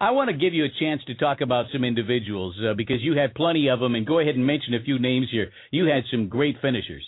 I 0.00 0.12
want 0.12 0.30
to 0.30 0.36
give 0.36 0.54
you 0.54 0.64
a 0.64 0.68
chance 0.80 1.02
to 1.06 1.14
talk 1.14 1.40
about 1.40 1.66
some 1.72 1.82
individuals 1.82 2.54
uh, 2.64 2.74
because 2.74 3.02
you 3.02 3.16
had 3.16 3.34
plenty 3.34 3.68
of 3.68 3.80
them, 3.80 3.94
and 3.96 4.06
go 4.06 4.20
ahead 4.20 4.36
and 4.36 4.46
mention 4.46 4.74
a 4.74 4.82
few 4.82 4.98
names 4.98 5.26
here. 5.30 5.50
You 5.72 5.86
had 5.86 6.04
some 6.10 6.28
great 6.28 6.56
finishers. 6.62 7.04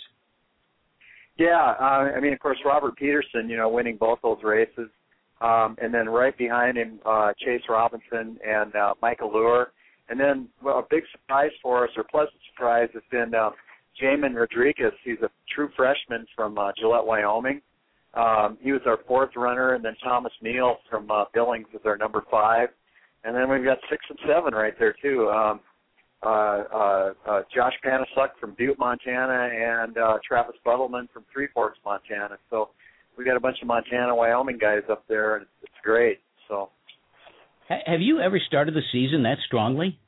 Yeah, 1.38 1.74
uh, 1.80 2.10
I 2.16 2.20
mean, 2.20 2.32
of 2.32 2.40
course, 2.40 2.58
Robert 2.66 2.96
Peterson, 2.96 3.48
you 3.48 3.56
know, 3.56 3.68
winning 3.68 3.96
both 3.96 4.18
those 4.22 4.38
races, 4.42 4.90
um, 5.40 5.76
and 5.80 5.94
then 5.94 6.08
right 6.08 6.36
behind 6.36 6.76
him, 6.76 6.98
uh, 7.06 7.32
Chase 7.38 7.62
Robinson 7.68 8.38
and 8.46 8.74
uh, 8.74 8.94
Michael 9.00 9.32
Lure, 9.32 9.72
and 10.08 10.18
then 10.18 10.48
well, 10.62 10.80
a 10.80 10.86
big 10.90 11.04
surprise 11.12 11.52
for 11.62 11.84
us, 11.84 11.90
or 11.96 12.04
pleasant 12.04 12.36
surprise, 12.52 12.88
has 12.92 13.02
been 13.10 13.34
uh, 13.34 13.50
Jamin 14.02 14.34
Rodriguez. 14.34 14.92
He's 15.04 15.20
a 15.22 15.30
true 15.54 15.70
freshman 15.76 16.26
from 16.34 16.58
uh, 16.58 16.72
Gillette, 16.78 17.06
Wyoming. 17.06 17.62
Um, 18.14 18.58
he 18.60 18.72
was 18.72 18.82
our 18.86 18.98
fourth 19.06 19.30
runner, 19.36 19.74
and 19.74 19.84
then 19.84 19.94
Thomas 20.02 20.32
Neal 20.42 20.78
from 20.90 21.10
uh, 21.10 21.24
Billings 21.32 21.68
is 21.72 21.80
our 21.84 21.96
number 21.96 22.24
five, 22.30 22.68
and 23.24 23.34
then 23.34 23.48
we've 23.50 23.64
got 23.64 23.78
six 23.90 24.04
and 24.08 24.18
seven 24.26 24.54
right 24.54 24.74
there 24.78 24.94
too. 25.02 25.28
Um, 25.30 25.60
uh, 26.22 26.28
uh, 26.28 27.12
uh, 27.28 27.42
Josh 27.54 27.72
Panasuk 27.84 28.28
from 28.38 28.54
Butte, 28.58 28.78
Montana, 28.78 29.48
and 29.52 29.96
uh, 29.96 30.18
Travis 30.26 30.56
Buttleman 30.66 31.08
from 31.12 31.24
Three 31.32 31.48
Forks, 31.54 31.78
Montana. 31.84 32.36
So 32.50 32.70
we 33.16 33.24
got 33.24 33.36
a 33.36 33.40
bunch 33.40 33.56
of 33.62 33.68
Montana, 33.68 34.14
Wyoming 34.14 34.58
guys 34.58 34.82
up 34.90 35.04
there, 35.08 35.36
and 35.36 35.46
it's 35.62 35.72
great. 35.82 36.18
So. 36.48 36.70
Have 37.68 38.00
you 38.00 38.20
ever 38.20 38.40
started 38.46 38.74
the 38.74 38.82
season 38.92 39.22
that 39.22 39.38
strongly? 39.46 39.98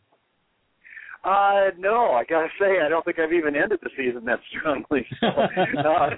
Uh, 1.25 1.71
no, 1.79 2.11
I 2.13 2.25
gotta 2.29 2.49
say, 2.59 2.81
I 2.85 2.89
don't 2.89 3.05
think 3.05 3.21
I've 3.21 3.33
even 3.33 3.55
ended 3.55 3.79
the 3.83 3.91
season 3.97 4.25
that 4.25 4.41
strongly. 4.51 5.07
So, 5.21 5.29
uh, 5.89 6.11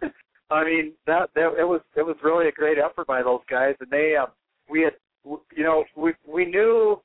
I 0.50 0.64
mean, 0.64 0.92
that, 1.06 1.30
that 1.34 1.54
it 1.58 1.64
was 1.64 1.82
it 1.96 2.02
was 2.02 2.16
really 2.22 2.48
a 2.48 2.52
great 2.52 2.78
effort 2.78 3.06
by 3.06 3.22
those 3.22 3.40
guys, 3.50 3.74
and 3.80 3.90
they 3.90 4.14
uh, 4.20 4.26
we 4.70 4.82
had 4.82 4.94
you 5.24 5.64
know 5.64 5.84
we 5.96 6.12
we 6.26 6.44
knew 6.44 7.00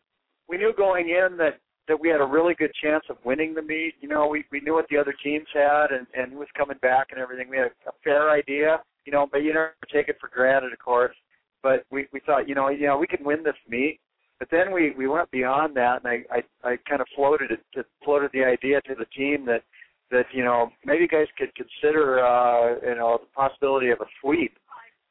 we 0.47 0.57
knew 0.57 0.73
going 0.75 1.09
in 1.09 1.37
that 1.37 1.59
that 1.87 1.99
we 1.99 2.07
had 2.07 2.21
a 2.21 2.25
really 2.25 2.53
good 2.53 2.71
chance 2.81 3.03
of 3.09 3.17
winning 3.25 3.53
the 3.55 3.61
meet. 3.61 3.95
You 3.99 4.09
know, 4.09 4.27
we 4.27 4.45
we 4.51 4.61
knew 4.61 4.73
what 4.73 4.87
the 4.89 4.97
other 4.97 5.15
teams 5.23 5.47
had 5.53 5.87
and 5.91 6.05
and 6.13 6.31
who 6.31 6.39
was 6.39 6.47
coming 6.57 6.77
back 6.81 7.07
and 7.11 7.19
everything. 7.19 7.49
We 7.49 7.57
had 7.57 7.71
a 7.87 7.91
fair 8.03 8.29
idea, 8.29 8.79
you 9.05 9.11
know, 9.11 9.27
but 9.31 9.39
you 9.39 9.53
never 9.53 9.73
take 9.91 10.07
it 10.07 10.17
for 10.21 10.29
granted, 10.29 10.71
of 10.71 10.79
course. 10.79 11.15
but 11.63 11.85
we 11.91 12.07
we 12.13 12.19
thought, 12.21 12.47
you 12.47 12.55
know, 12.55 12.69
you 12.69 12.87
know, 12.87 12.97
we 12.97 13.07
can 13.07 13.25
win 13.25 13.43
this 13.43 13.55
meet. 13.67 13.99
But 14.39 14.49
then 14.51 14.71
we 14.71 14.91
we 14.91 15.07
went 15.07 15.29
beyond 15.31 15.75
that, 15.77 16.03
and 16.03 16.07
I 16.07 16.37
I, 16.37 16.69
I 16.71 16.77
kind 16.87 17.01
of 17.01 17.07
floated 17.15 17.51
it 17.51 17.59
to, 17.73 17.83
floated 18.05 18.31
the 18.33 18.43
idea 18.43 18.81
to 18.81 18.95
the 18.95 19.05
team 19.05 19.45
that 19.47 19.63
that 20.11 20.25
you 20.31 20.43
know 20.43 20.69
maybe 20.85 21.01
you 21.01 21.07
guys 21.07 21.27
could 21.37 21.53
consider 21.55 22.23
uh, 22.25 22.75
you 22.87 22.95
know 22.95 23.19
the 23.21 23.31
possibility 23.35 23.89
of 23.89 23.99
a 23.99 24.05
sweep, 24.21 24.57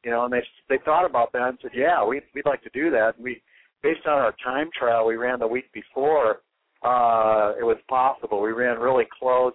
you 0.03 0.11
know, 0.11 0.25
and 0.25 0.33
they 0.33 0.43
they 0.69 0.77
thought 0.85 1.05
about 1.05 1.31
that 1.33 1.49
and 1.49 1.57
said, 1.61 1.71
yeah, 1.73 2.05
we 2.05 2.21
we'd 2.33 2.45
like 2.45 2.63
to 2.63 2.69
do 2.73 2.89
that. 2.91 3.15
And 3.15 3.23
we 3.23 3.41
based 3.83 4.05
on 4.05 4.13
our 4.13 4.33
time 4.43 4.69
trial 4.77 5.05
we 5.05 5.15
ran 5.15 5.39
the 5.39 5.47
week 5.47 5.71
before, 5.73 6.41
uh, 6.83 7.53
it 7.59 7.63
was 7.63 7.77
possible. 7.87 8.41
We 8.41 8.51
ran 8.51 8.79
really 8.79 9.05
close. 9.19 9.53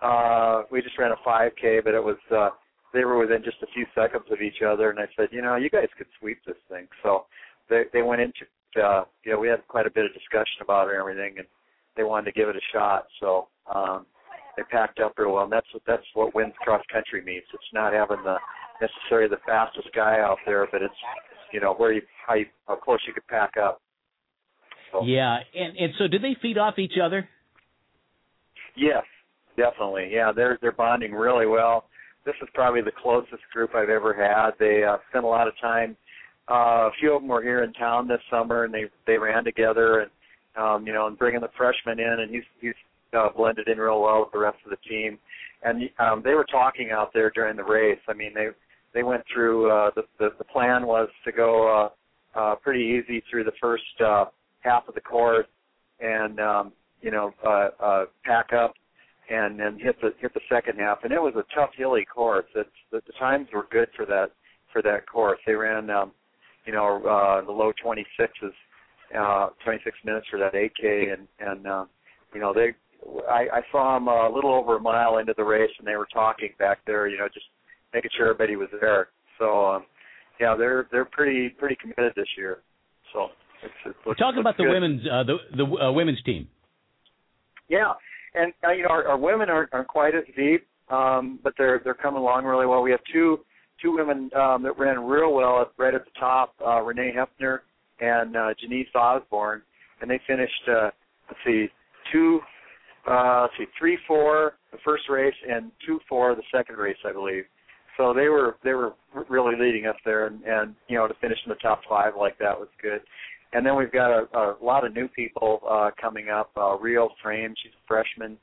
Uh, 0.00 0.62
we 0.70 0.80
just 0.82 0.98
ran 0.98 1.10
a 1.10 1.28
5K, 1.28 1.82
but 1.84 1.94
it 1.94 2.02
was 2.02 2.16
uh, 2.34 2.50
they 2.92 3.04
were 3.04 3.18
within 3.18 3.42
just 3.44 3.58
a 3.62 3.66
few 3.74 3.86
seconds 3.94 4.24
of 4.30 4.40
each 4.40 4.62
other, 4.66 4.90
and 4.90 4.98
I 4.98 5.06
said, 5.16 5.28
you 5.30 5.42
know, 5.42 5.56
you 5.56 5.70
guys 5.70 5.88
could 5.96 6.06
sweep 6.18 6.38
this 6.46 6.56
thing. 6.68 6.86
So 7.02 7.26
they 7.68 7.84
they 7.92 8.02
went 8.02 8.20
into 8.20 8.46
uh, 8.82 9.04
you 9.24 9.32
know 9.32 9.38
we 9.38 9.48
had 9.48 9.66
quite 9.68 9.86
a 9.86 9.90
bit 9.90 10.06
of 10.06 10.12
discussion 10.12 10.62
about 10.62 10.88
it 10.88 10.92
and 10.92 11.00
everything, 11.00 11.34
and 11.38 11.46
they 11.96 12.04
wanted 12.04 12.26
to 12.26 12.38
give 12.38 12.48
it 12.48 12.56
a 12.56 12.64
shot. 12.72 13.06
So 13.20 13.48
um, 13.72 14.06
they 14.56 14.62
packed 14.64 15.00
up 15.00 15.14
real 15.18 15.32
well, 15.32 15.44
and 15.44 15.52
that's 15.52 15.66
that's 15.86 16.06
what 16.14 16.34
wins 16.34 16.54
cross 16.60 16.82
country 16.92 17.22
meets. 17.22 17.46
It's 17.52 17.72
not 17.72 17.92
having 17.92 18.22
the 18.24 18.36
necessarily 18.80 19.28
the 19.28 19.40
fastest 19.46 19.88
guy 19.94 20.20
out 20.20 20.38
there, 20.46 20.66
but 20.70 20.82
it's 20.82 20.94
you 21.52 21.60
know 21.60 21.74
where 21.74 21.92
you 21.92 22.02
how 22.26 22.34
you 22.34 22.46
how 22.66 22.76
close 22.76 23.00
you 23.06 23.12
could 23.12 23.26
pack 23.26 23.54
up. 23.56 23.80
So. 24.92 25.04
Yeah, 25.04 25.38
and 25.54 25.76
and 25.76 25.92
so 25.98 26.08
do 26.08 26.18
they 26.18 26.36
feed 26.40 26.58
off 26.58 26.78
each 26.78 26.98
other? 27.02 27.28
Yes, 28.76 29.04
definitely. 29.56 30.10
Yeah, 30.12 30.32
they're 30.34 30.58
they're 30.60 30.72
bonding 30.72 31.12
really 31.12 31.46
well 31.46 31.84
this 32.28 32.36
is 32.42 32.48
probably 32.52 32.82
the 32.82 32.92
closest 33.02 33.42
group 33.54 33.74
I've 33.74 33.88
ever 33.88 34.12
had. 34.12 34.50
They 34.58 34.84
uh, 34.84 34.98
spent 35.08 35.24
a 35.24 35.28
lot 35.28 35.48
of 35.48 35.54
time. 35.60 35.96
Uh, 36.50 36.88
a 36.88 36.90
few 37.00 37.14
of 37.14 37.22
them 37.22 37.28
were 37.28 37.42
here 37.42 37.64
in 37.64 37.72
town 37.72 38.06
this 38.06 38.20
summer, 38.30 38.64
and 38.64 38.72
they 38.72 38.84
they 39.06 39.16
ran 39.16 39.44
together, 39.44 40.00
and 40.00 40.10
um, 40.56 40.86
you 40.86 40.92
know, 40.92 41.06
and 41.06 41.18
bringing 41.18 41.40
the 41.40 41.48
freshman 41.56 41.98
in, 41.98 42.20
and 42.20 42.30
he's 42.30 42.44
he's 42.60 42.74
uh, 43.16 43.28
blended 43.34 43.68
in 43.68 43.78
real 43.78 44.02
well 44.02 44.20
with 44.20 44.32
the 44.32 44.38
rest 44.38 44.58
of 44.64 44.70
the 44.70 44.88
team. 44.88 45.18
And 45.64 45.88
um, 45.98 46.22
they 46.22 46.34
were 46.34 46.44
talking 46.44 46.90
out 46.92 47.12
there 47.14 47.30
during 47.30 47.56
the 47.56 47.64
race. 47.64 47.98
I 48.08 48.12
mean, 48.12 48.32
they 48.34 48.48
they 48.94 49.02
went 49.02 49.22
through. 49.32 49.70
Uh, 49.70 49.90
the, 49.94 50.02
the 50.18 50.30
the 50.38 50.44
plan 50.44 50.86
was 50.86 51.08
to 51.24 51.32
go 51.32 51.90
uh, 52.34 52.38
uh, 52.38 52.54
pretty 52.56 52.84
easy 52.84 53.22
through 53.30 53.44
the 53.44 53.52
first 53.60 53.84
uh, 54.04 54.26
half 54.60 54.88
of 54.88 54.94
the 54.94 55.00
course, 55.00 55.46
and 56.00 56.40
um, 56.40 56.72
you 57.00 57.10
know, 57.10 57.32
uh, 57.46 57.68
uh, 57.80 58.04
pack 58.24 58.52
up 58.52 58.74
and 59.30 59.58
then 59.60 59.78
hit 59.78 60.00
the 60.00 60.10
hit 60.20 60.32
the 60.34 60.40
second 60.48 60.78
half. 60.78 60.98
And 61.04 61.12
it 61.12 61.20
was 61.20 61.34
a 61.36 61.44
tough 61.54 61.70
hilly 61.76 62.04
course. 62.04 62.46
It's 62.54 62.68
the, 62.90 63.00
the 63.06 63.12
times 63.18 63.48
were 63.52 63.66
good 63.70 63.88
for 63.96 64.06
that 64.06 64.28
for 64.72 64.82
that 64.82 65.08
course. 65.10 65.38
They 65.46 65.54
ran 65.54 65.90
um, 65.90 66.12
you 66.64 66.72
know 66.72 67.02
uh, 67.04 67.44
the 67.44 67.52
low 67.52 67.72
26s, 67.84 68.52
uh, 69.18 69.50
26 69.64 69.96
minutes 70.04 70.26
for 70.30 70.38
that 70.38 70.54
8K, 70.54 71.12
and 71.12 71.28
and 71.40 71.66
uh, 71.66 71.84
you 72.34 72.40
know 72.40 72.52
they. 72.52 72.74
I, 73.30 73.46
I 73.52 73.60
saw 73.70 73.94
them 73.94 74.08
a 74.08 74.28
little 74.28 74.52
over 74.52 74.76
a 74.76 74.80
mile 74.80 75.18
into 75.18 75.32
the 75.36 75.44
race, 75.44 75.70
and 75.78 75.86
they 75.86 75.94
were 75.94 76.08
talking 76.12 76.50
back 76.58 76.78
there. 76.84 77.06
You 77.06 77.18
know, 77.18 77.28
just 77.32 77.46
making 77.94 78.10
sure 78.16 78.26
everybody 78.26 78.56
was 78.56 78.68
there. 78.80 79.08
So, 79.38 79.66
um, 79.66 79.86
yeah, 80.40 80.54
they're 80.56 80.86
they're 80.90 81.04
pretty 81.04 81.50
pretty 81.50 81.76
committed 81.80 82.12
this 82.16 82.28
year. 82.36 82.58
So, 83.12 83.28
it's, 83.62 83.74
it 83.86 83.96
looks, 84.06 84.18
talking 84.18 84.40
about 84.40 84.56
good. 84.56 84.66
the 84.66 84.70
women's 84.70 85.02
uh, 85.06 85.22
the 85.24 85.36
the 85.56 85.64
uh, 85.64 85.92
women's 85.92 86.22
team. 86.22 86.48
Yeah, 87.68 87.92
and 88.34 88.52
uh, 88.66 88.72
you 88.72 88.82
know 88.82 88.90
our, 88.90 89.08
our 89.08 89.18
women 89.18 89.48
aren't, 89.48 89.72
aren't 89.72 89.88
quite 89.88 90.14
as 90.14 90.24
deep, 90.36 90.66
um, 90.90 91.38
but 91.42 91.54
they're 91.58 91.80
they're 91.84 91.94
coming 91.94 92.20
along 92.20 92.44
really 92.44 92.66
well. 92.66 92.82
We 92.82 92.90
have 92.90 93.00
two 93.12 93.40
two 93.82 93.92
women 93.92 94.30
um, 94.34 94.62
that 94.62 94.78
ran 94.78 94.98
real 95.00 95.32
well 95.32 95.62
at, 95.62 95.68
right 95.76 95.94
at 95.94 96.04
the 96.04 96.10
top, 96.18 96.54
uh, 96.66 96.80
Renee 96.80 97.12
Hefner 97.16 97.60
and 98.00 98.36
uh, 98.36 98.54
Janice 98.60 98.88
Osborne, 98.94 99.62
and 100.00 100.10
they 100.10 100.20
finished 100.26 100.68
uh, 100.68 100.90
let's 101.28 101.40
see 101.46 101.66
two 102.12 102.40
uh, 103.10 103.42
let's 103.42 103.54
see 103.58 103.66
three 103.78 103.98
four 104.06 104.54
the 104.72 104.78
first 104.84 105.04
race 105.08 105.34
and 105.48 105.70
two 105.86 105.98
four 106.08 106.34
the 106.34 106.42
second 106.54 106.76
race 106.76 106.96
I 107.06 107.12
believe. 107.12 107.44
So 107.98 108.14
they 108.14 108.28
were 108.28 108.56
they 108.64 108.72
were 108.72 108.94
really 109.28 109.56
leading 109.58 109.86
us 109.86 109.96
there, 110.04 110.28
and, 110.28 110.40
and 110.44 110.74
you 110.88 110.96
know 110.96 111.06
to 111.06 111.14
finish 111.20 111.38
in 111.44 111.50
the 111.50 111.56
top 111.56 111.80
five 111.88 112.14
like 112.18 112.38
that 112.38 112.58
was 112.58 112.68
good. 112.80 113.00
And 113.52 113.66
then 113.66 113.76
we've 113.76 113.92
got 113.92 114.10
a, 114.10 114.38
a 114.38 114.56
lot 114.62 114.86
of 114.86 114.94
new 114.94 115.08
people 115.08 115.60
uh, 115.68 115.90
coming 116.00 116.28
up. 116.28 116.50
Uh, 116.56 116.78
Rio 116.78 117.08
Frame, 117.22 117.54
she's 117.62 117.72
a 117.72 117.86
freshman 117.88 118.36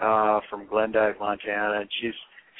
uh, 0.00 0.40
from 0.48 0.66
Glendive, 0.66 1.16
Montana, 1.18 1.80
and 1.80 1.88
she's 2.00 2.14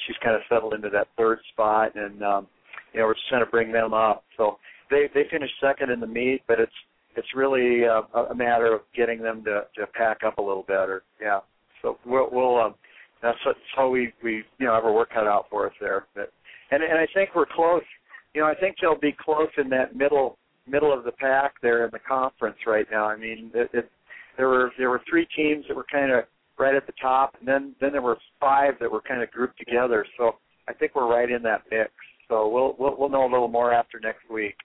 she's 0.05 0.15
kind 0.23 0.35
of 0.35 0.41
settled 0.49 0.73
into 0.73 0.89
that 0.89 1.07
third 1.17 1.39
spot. 1.53 1.95
And 1.95 2.21
um, 2.21 2.47
you 2.93 2.99
know, 2.99 3.05
we're 3.05 3.13
just 3.13 3.29
trying 3.29 3.45
to 3.45 3.49
bring 3.49 3.71
them 3.71 3.93
up. 3.93 4.23
So 4.35 4.57
they 4.89 5.09
they 5.13 5.23
finished 5.31 5.53
second 5.61 5.89
in 5.89 6.01
the 6.01 6.07
meet, 6.07 6.41
but 6.47 6.59
it's 6.59 6.71
it's 7.15 7.27
really 7.35 7.85
uh, 7.85 8.01
a 8.29 8.35
matter 8.35 8.73
of 8.73 8.81
getting 8.95 9.21
them 9.21 9.43
to 9.45 9.63
to 9.77 9.87
pack 9.93 10.19
up 10.25 10.37
a 10.37 10.41
little 10.41 10.63
better. 10.63 11.03
Yeah. 11.21 11.39
So 11.81 11.97
we'll 12.05 12.29
we'll 12.31 12.57
um, 12.57 12.75
that's 13.21 13.37
how 13.75 13.89
we 13.89 14.13
we 14.23 14.43
you 14.57 14.65
know 14.65 14.73
have 14.73 14.85
our 14.85 14.93
work 14.93 15.11
cut 15.13 15.27
out 15.27 15.45
for 15.49 15.67
us 15.67 15.73
there. 15.79 16.07
But 16.15 16.31
and 16.71 16.83
and 16.83 16.97
I 16.97 17.07
think 17.13 17.31
we're 17.35 17.45
close. 17.45 17.83
You 18.33 18.41
know, 18.41 18.47
I 18.47 18.55
think 18.55 18.77
they'll 18.81 18.99
be 18.99 19.15
close 19.19 19.49
in 19.57 19.69
that 19.69 19.95
middle 19.95 20.37
middle 20.67 20.97
of 20.97 21.03
the 21.03 21.11
pack 21.11 21.53
there 21.61 21.85
in 21.85 21.91
the 21.91 21.99
conference 21.99 22.57
right 22.65 22.85
now. 22.91 23.05
I 23.05 23.17
mean, 23.17 23.51
it, 23.53 23.69
it, 23.73 23.91
there 24.37 24.47
were 24.47 24.71
there 24.77 24.89
were 24.89 25.01
three 25.09 25.27
teams 25.35 25.65
that 25.67 25.75
were 25.75 25.85
kind 25.91 26.11
of 26.11 26.23
right 26.57 26.75
at 26.75 26.85
the 26.87 26.93
top, 27.01 27.35
and 27.39 27.47
then 27.47 27.75
then 27.81 27.91
there 27.91 28.01
were 28.01 28.17
five 28.39 28.75
that 28.79 28.91
were 28.91 29.01
kind 29.01 29.21
of 29.21 29.31
grouped 29.31 29.59
together. 29.59 30.05
So 30.17 30.33
I 30.67 30.73
think 30.73 30.95
we're 30.95 31.09
right 31.09 31.29
in 31.29 31.43
that 31.43 31.63
mix. 31.69 31.91
So 32.29 32.47
we'll 32.47 32.75
we'll, 32.79 32.97
we'll 32.97 33.09
know 33.09 33.23
a 33.23 33.31
little 33.31 33.47
more 33.47 33.73
after 33.73 33.99
next 33.99 34.29
week. 34.29 34.55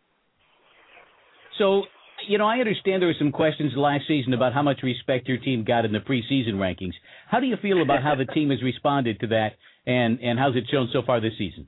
So 1.58 1.82
you 2.28 2.38
know, 2.38 2.46
I 2.46 2.58
understand 2.58 3.02
there 3.02 3.08
were 3.08 3.14
some 3.18 3.32
questions 3.32 3.72
last 3.76 4.04
season 4.08 4.32
about 4.32 4.52
how 4.54 4.62
much 4.62 4.80
respect 4.82 5.28
your 5.28 5.38
team 5.38 5.64
got 5.64 5.84
in 5.84 5.92
the 5.92 5.98
preseason 5.98 6.54
rankings. 6.54 6.94
How 7.28 7.40
do 7.40 7.46
you 7.46 7.56
feel 7.60 7.82
about 7.82 8.02
how 8.02 8.14
the 8.14 8.24
team 8.34 8.50
has 8.50 8.62
responded 8.62 9.20
to 9.20 9.26
that, 9.28 9.50
and 9.86 10.20
and 10.20 10.38
how's 10.38 10.56
it 10.56 10.64
shown 10.70 10.88
so 10.92 11.02
far 11.04 11.20
this 11.20 11.32
season? 11.38 11.66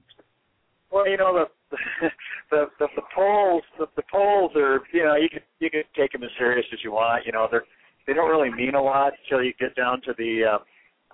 Well, 0.91 1.09
you 1.09 1.17
know, 1.17 1.47
the 1.71 1.77
the 2.51 2.65
the, 2.79 2.87
the 2.97 3.03
polls 3.15 3.63
the, 3.79 3.87
the 3.97 4.03
polls 4.11 4.53
are 4.57 4.81
you 4.93 5.05
know 5.05 5.17
you 5.17 5.29
can 5.29 5.41
you 5.61 5.71
can 5.71 5.83
take 5.97 6.13
them 6.13 6.23
as 6.23 6.31
serious 6.39 6.67
as 6.73 6.79
you 6.83 6.93
want. 6.93 7.27
You 7.27 7.33
know, 7.33 7.47
they're 7.51 7.65
they 8.07 8.15
don't 8.15 8.31
really 8.31 8.51
mean 8.51 8.75
a 8.75 8.83
lot 8.83 9.13
until 9.23 9.45
you 9.45 9.53
get 9.61 9.77
down 9.77 10.01
to 10.03 10.15
the 10.17 10.59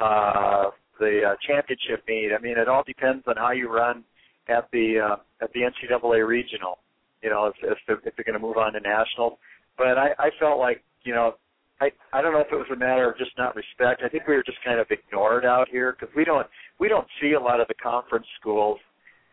uh, 0.00 0.02
uh, 0.02 0.70
the 1.00 1.22
uh, 1.30 1.34
championship 1.46 2.04
meet. 2.06 2.30
I 2.32 2.40
mean, 2.40 2.56
it 2.56 2.68
all 2.68 2.84
depends 2.86 3.24
on 3.26 3.36
how 3.36 3.50
you 3.50 3.68
run 3.68 4.04
at 4.48 4.68
the 4.72 5.00
uh, 5.00 5.16
at 5.42 5.52
the 5.52 5.60
NCAA 5.60 6.26
regional. 6.26 6.78
You 7.22 7.30
know, 7.30 7.46
if 7.46 7.54
if 7.62 7.78
they're, 7.86 7.98
if 8.04 8.14
they're 8.16 8.24
going 8.24 8.40
to 8.40 8.46
move 8.46 8.56
on 8.56 8.74
to 8.74 8.80
national. 8.80 9.38
But 9.76 9.98
I 9.98 10.10
I 10.18 10.30
felt 10.38 10.60
like 10.60 10.84
you 11.02 11.12
know 11.12 11.34
I 11.80 11.90
I 12.12 12.22
don't 12.22 12.32
know 12.32 12.40
if 12.40 12.52
it 12.52 12.56
was 12.56 12.70
a 12.72 12.76
matter 12.76 13.10
of 13.10 13.18
just 13.18 13.32
not 13.36 13.56
respect. 13.56 14.02
I 14.04 14.08
think 14.08 14.28
we 14.28 14.34
were 14.34 14.44
just 14.44 14.62
kind 14.64 14.78
of 14.78 14.86
ignored 14.90 15.44
out 15.44 15.68
here 15.68 15.96
because 15.98 16.14
we 16.14 16.24
don't 16.24 16.46
we 16.78 16.88
don't 16.88 17.08
see 17.20 17.32
a 17.32 17.40
lot 17.40 17.60
of 17.60 17.66
the 17.66 17.74
conference 17.74 18.26
schools 18.40 18.78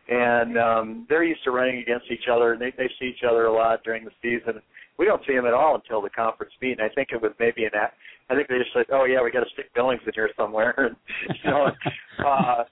and 0.08 0.58
um, 0.58 1.06
they're 1.08 1.24
used 1.24 1.44
to 1.44 1.50
running 1.50 1.78
against 1.78 2.10
each 2.10 2.28
other, 2.30 2.52
and 2.52 2.60
they 2.60 2.72
they 2.76 2.90
see 2.98 3.06
each 3.06 3.24
other 3.28 3.46
a 3.46 3.52
lot 3.52 3.82
during 3.84 4.04
the 4.04 4.10
season. 4.20 4.60
We 4.98 5.06
don't 5.06 5.22
see 5.26 5.34
them 5.34 5.46
at 5.46 5.54
all 5.54 5.74
until 5.74 6.02
the 6.02 6.10
conference 6.10 6.52
meet, 6.60 6.78
and 6.78 6.82
I 6.82 6.92
think 6.94 7.08
it 7.12 7.22
was 7.22 7.32
maybe 7.38 7.64
an. 7.64 7.70
I 7.74 8.34
think 8.34 8.48
they 8.48 8.58
just 8.58 8.72
said, 8.74 8.86
"Oh 8.92 9.04
yeah, 9.04 9.22
we 9.22 9.30
got 9.30 9.40
to 9.40 9.50
stick 9.52 9.72
Billings 9.74 10.02
in 10.06 10.12
here 10.14 10.30
somewhere," 10.36 10.74
and 10.78 10.96
know. 11.44 11.70
uh, 12.26 12.64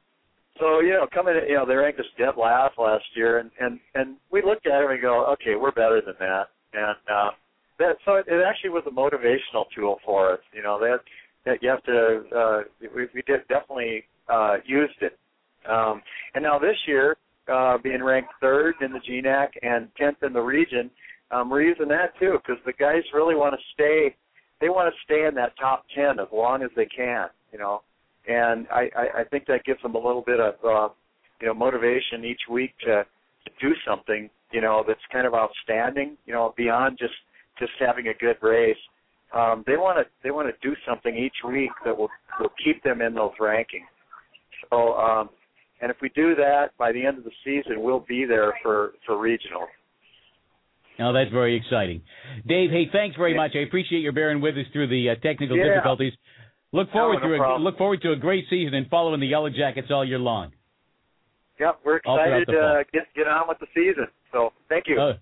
so 0.59 0.81
you 0.81 0.91
know, 0.91 1.07
coming, 1.13 1.35
you 1.49 1.55
know, 1.55 1.65
they 1.65 1.75
ranked 1.75 2.01
us 2.01 2.07
dead 2.19 2.35
last 2.37 2.79
last 2.79 3.05
year, 3.15 3.39
and 3.39 3.51
and 3.61 3.79
and 3.95 4.17
we 4.31 4.43
looked 4.43 4.67
at 4.67 4.83
it 4.83 4.91
and 4.91 5.01
go, 5.01 5.25
okay, 5.33 5.55
we're 5.55 5.73
better 5.73 6.03
than 6.05 6.17
that, 6.19 6.49
and 6.75 6.97
uh, 7.11 7.31
that 7.79 7.97
so 8.05 8.17
it, 8.17 8.27
it 8.29 8.43
actually 8.47 8.71
was 8.71 8.85
a 8.87 8.91
motivational 8.91 9.65
tool 9.75 9.99
for 10.05 10.35
us. 10.35 10.41
You 10.53 10.63
know, 10.63 10.79
that 10.81 10.99
that 11.47 11.63
you 11.63 11.71
have 11.71 11.83
to, 11.85 12.23
uh, 12.37 12.61
we 12.95 13.07
we 13.15 13.23
did 13.23 13.47
definitely 13.49 14.05
uh, 14.29 14.57
used 14.67 15.01
it 15.01 15.17
um, 15.69 16.03
and 16.35 16.43
now 16.43 16.59
this 16.59 16.77
year, 16.87 17.17
uh, 17.53 17.79
being 17.83 18.03
ranked 18.03 18.31
third 18.41 18.75
in 18.81 18.93
the 18.93 19.01
GNAC 19.01 19.49
and 19.63 19.89
tenth 19.97 20.23
in 20.23 20.33
the 20.33 20.41
region, 20.41 20.91
um, 21.31 21.51
we're 21.51 21.63
using 21.63 21.89
that 21.89 22.19
too 22.19 22.39
because 22.39 22.63
the 22.65 22.73
guys 22.73 23.03
really 23.15 23.35
want 23.35 23.55
to 23.55 23.61
stay. 23.75 24.15
They 24.61 24.69
want 24.69 24.93
to 24.93 25.01
stay 25.05 25.27
in 25.27 25.35
that 25.37 25.53
top 25.59 25.85
ten 25.95 26.21
as 26.21 26.29
long 26.33 26.63
as 26.63 26.71
they 26.77 26.87
can, 26.87 27.29
you 27.53 27.59
know. 27.59 27.83
And 28.29 28.67
I, 28.71 28.91
I, 28.97 29.21
I 29.21 29.25
think 29.25 29.47
that 29.47 29.65
gives 29.65 29.81
them 29.83 29.95
a 29.95 29.99
little 29.99 30.23
bit 30.23 30.41
of, 30.41 30.55
uh, 30.65 30.89
you 31.41 31.47
know, 31.47 31.55
motivation 31.55 32.25
each 32.25 32.43
week 32.51 32.73
to, 32.81 33.05
to 33.45 33.51
do 33.61 33.75
something, 33.89 34.29
you 34.53 34.61
know, 34.61 34.85
that's 34.87 35.01
kind 35.11 35.27
of 35.27 35.35
outstanding, 35.35 36.17
you 36.27 36.35
know, 36.35 36.53
beyond 36.57 36.99
just 36.99 37.15
just 37.59 37.73
having 37.79 38.09
a 38.09 38.15
good 38.15 38.37
race. 38.43 38.77
Um, 39.35 39.65
they 39.67 39.77
want 39.77 39.99
to 39.99 40.05
they 40.23 40.31
want 40.31 40.49
to 40.49 40.69
do 40.69 40.75
something 40.87 41.17
each 41.17 41.37
week 41.47 41.71
that 41.85 41.97
will 41.97 42.11
will 42.39 42.53
keep 42.63 42.83
them 42.83 43.01
in 43.01 43.15
those 43.15 43.33
rankings. 43.41 43.89
So 44.69 44.95
um, 44.95 45.31
and 45.81 45.91
if 45.91 45.97
we 46.01 46.11
do 46.11 46.35
that 46.35 46.77
by 46.79 46.93
the 46.93 47.05
end 47.05 47.19
of 47.19 47.25
the 47.25 47.33
season, 47.45 47.83
we'll 47.83 48.05
be 48.09 48.25
there 48.25 48.55
for 48.63 48.93
for 49.07 49.19
regional. 49.19 49.67
Now 50.99 51.13
that's 51.13 51.31
very 51.31 51.57
exciting, 51.57 52.03
Dave. 52.47 52.71
Hey, 52.71 52.89
thanks 52.93 53.17
very 53.17 53.35
much. 53.35 53.53
I 53.55 53.61
appreciate 53.61 54.01
your 54.01 54.13
bearing 54.13 54.41
with 54.41 54.57
us 54.57 54.67
through 54.73 54.89
the 54.89 55.11
uh, 55.11 55.15
technical 55.23 55.57
yeah. 55.57 55.75
difficulties. 55.75 56.13
Look 56.73 56.93
forward 56.93 57.21
no, 57.23 57.29
no 57.29 57.33
to 57.33 57.39
problem. 57.39 57.63
a, 57.63 57.65
look 57.65 57.79
forward 57.79 58.03
to 58.03 58.13
a 58.13 58.17
great 58.17 58.45
season 58.49 58.75
and 58.75 58.89
following 58.89 59.21
the 59.21 59.27
Yellow 59.27 59.51
Jackets 59.51 59.89
all 59.91 60.05
year 60.05 60.19
long. 60.19 60.53
Yep, 61.59 61.81
we're 61.85 61.97
excited 61.97 62.47
to 62.47 62.59
uh, 62.59 62.85
get 62.93 63.03
get 63.15 63.27
on 63.27 63.49
with 63.49 63.59
the 63.59 63.67
season. 63.75 64.07
So 64.33 64.53
thank 64.69 64.85
you. 64.87 65.01
Uh, 65.01 65.13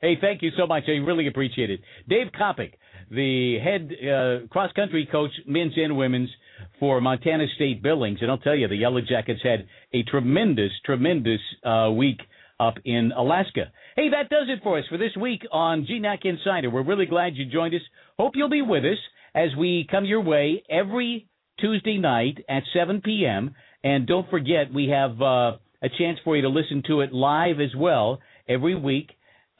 hey, 0.00 0.18
thank 0.20 0.42
you 0.42 0.50
so 0.56 0.66
much. 0.66 0.84
I 0.88 0.92
really 0.92 1.26
appreciate 1.26 1.70
it. 1.70 1.80
Dave 2.08 2.28
Coppock, 2.38 2.72
the 3.10 3.58
head 3.58 3.90
uh, 4.02 4.46
cross 4.48 4.72
country 4.72 5.08
coach, 5.10 5.30
men's 5.46 5.72
and 5.76 5.96
women's 5.96 6.30
for 6.78 7.00
Montana 7.00 7.46
State 7.56 7.82
Billings, 7.82 8.18
and 8.22 8.30
I'll 8.30 8.38
tell 8.38 8.54
you, 8.54 8.68
the 8.68 8.76
Yellow 8.76 9.00
Jackets 9.00 9.40
had 9.42 9.66
a 9.92 10.02
tremendous, 10.04 10.70
tremendous 10.84 11.40
uh, 11.64 11.90
week 11.90 12.18
up 12.58 12.74
in 12.84 13.12
Alaska. 13.16 13.72
Hey, 13.96 14.10
that 14.10 14.28
does 14.28 14.48
it 14.48 14.62
for 14.62 14.78
us 14.78 14.84
for 14.88 14.98
this 14.98 15.16
week 15.20 15.42
on 15.50 15.86
GNAC 15.86 16.24
Insider. 16.24 16.70
We're 16.70 16.84
really 16.84 17.06
glad 17.06 17.34
you 17.34 17.46
joined 17.46 17.74
us. 17.74 17.80
Hope 18.18 18.32
you'll 18.36 18.50
be 18.50 18.62
with 18.62 18.84
us 18.84 18.98
as 19.34 19.50
we 19.58 19.86
come 19.90 20.04
your 20.04 20.20
way 20.20 20.62
every 20.70 21.26
Tuesday 21.58 21.98
night 21.98 22.38
at 22.48 22.62
7 22.74 23.00
p.m. 23.02 23.54
And 23.82 24.06
don't 24.06 24.28
forget, 24.30 24.72
we 24.72 24.88
have 24.88 25.20
uh, 25.20 25.56
a 25.82 25.88
chance 25.98 26.18
for 26.24 26.36
you 26.36 26.42
to 26.42 26.48
listen 26.48 26.82
to 26.86 27.00
it 27.00 27.12
live 27.12 27.60
as 27.60 27.74
well 27.76 28.20
every 28.48 28.74
week 28.74 29.10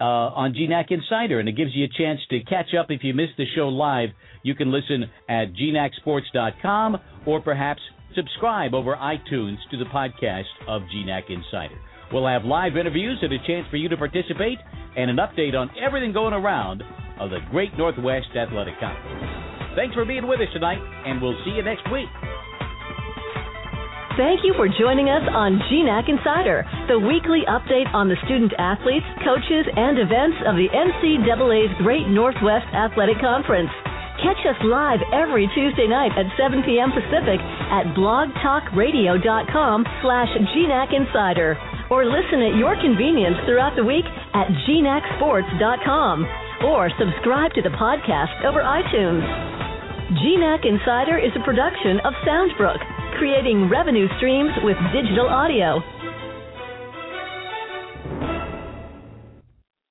uh, 0.00 0.04
on 0.04 0.54
GNAC 0.54 0.90
Insider, 0.90 1.40
and 1.40 1.48
it 1.48 1.56
gives 1.56 1.74
you 1.74 1.84
a 1.84 1.88
chance 1.88 2.20
to 2.30 2.42
catch 2.44 2.74
up 2.78 2.86
if 2.90 3.04
you 3.04 3.14
missed 3.14 3.36
the 3.36 3.46
show 3.54 3.68
live. 3.68 4.10
You 4.42 4.54
can 4.54 4.72
listen 4.72 5.04
at 5.28 5.52
gnacsports.com 5.52 6.96
or 7.26 7.40
perhaps 7.40 7.80
subscribe 8.14 8.74
over 8.74 8.96
iTunes 8.96 9.56
to 9.70 9.76
the 9.76 9.84
podcast 9.84 10.44
of 10.66 10.82
GNAC 10.82 11.30
Insider. 11.30 11.78
We'll 12.12 12.26
have 12.26 12.44
live 12.44 12.76
interviews 12.76 13.18
and 13.22 13.32
a 13.32 13.38
chance 13.46 13.66
for 13.70 13.76
you 13.76 13.88
to 13.88 13.96
participate 13.96 14.58
and 14.96 15.10
an 15.10 15.18
update 15.18 15.54
on 15.54 15.70
everything 15.80 16.12
going 16.12 16.34
around 16.34 16.82
of 17.20 17.30
the 17.30 17.38
Great 17.50 17.76
Northwest 17.78 18.34
Athletic 18.36 18.74
Conference. 18.80 19.76
Thanks 19.76 19.94
for 19.94 20.04
being 20.04 20.26
with 20.26 20.40
us 20.40 20.48
tonight, 20.52 20.80
and 21.06 21.22
we'll 21.22 21.38
see 21.44 21.52
you 21.52 21.62
next 21.62 21.90
week. 21.92 22.08
Thank 24.20 24.44
you 24.44 24.52
for 24.52 24.68
joining 24.68 25.08
us 25.08 25.24
on 25.32 25.56
GNAC 25.72 26.12
Insider, 26.12 26.68
the 26.92 27.00
weekly 27.00 27.40
update 27.48 27.88
on 27.96 28.04
the 28.04 28.20
student 28.28 28.52
athletes, 28.60 29.08
coaches, 29.24 29.64
and 29.64 29.96
events 29.96 30.36
of 30.44 30.60
the 30.60 30.68
NCAA's 30.68 31.72
Great 31.80 32.04
Northwest 32.04 32.68
Athletic 32.76 33.16
Conference. 33.16 33.72
Catch 34.20 34.44
us 34.44 34.60
live 34.68 35.00
every 35.16 35.48
Tuesday 35.56 35.88
night 35.88 36.12
at 36.20 36.28
7 36.36 36.60
p.m. 36.68 36.92
Pacific 36.92 37.40
at 37.72 37.96
blogtalkradio.com 37.96 39.88
slash 40.04 40.28
GNAC 40.52 40.92
Insider 40.92 41.56
or 41.88 42.04
listen 42.04 42.44
at 42.44 42.60
your 42.60 42.76
convenience 42.76 43.40
throughout 43.48 43.72
the 43.72 43.88
week 43.88 44.04
at 44.36 44.52
gnacsports.com 44.68 46.28
or 46.68 46.92
subscribe 47.00 47.56
to 47.56 47.64
the 47.64 47.72
podcast 47.72 48.36
over 48.44 48.60
iTunes. 48.60 49.24
GNAC 50.12 50.66
Insider 50.66 51.16
is 51.16 51.30
a 51.38 51.44
production 51.46 52.02
of 52.04 52.12
Soundbrook, 52.26 52.82
creating 53.20 53.68
revenue 53.68 54.08
streams 54.16 54.50
with 54.64 54.78
digital 54.94 55.28
audio. 55.28 55.99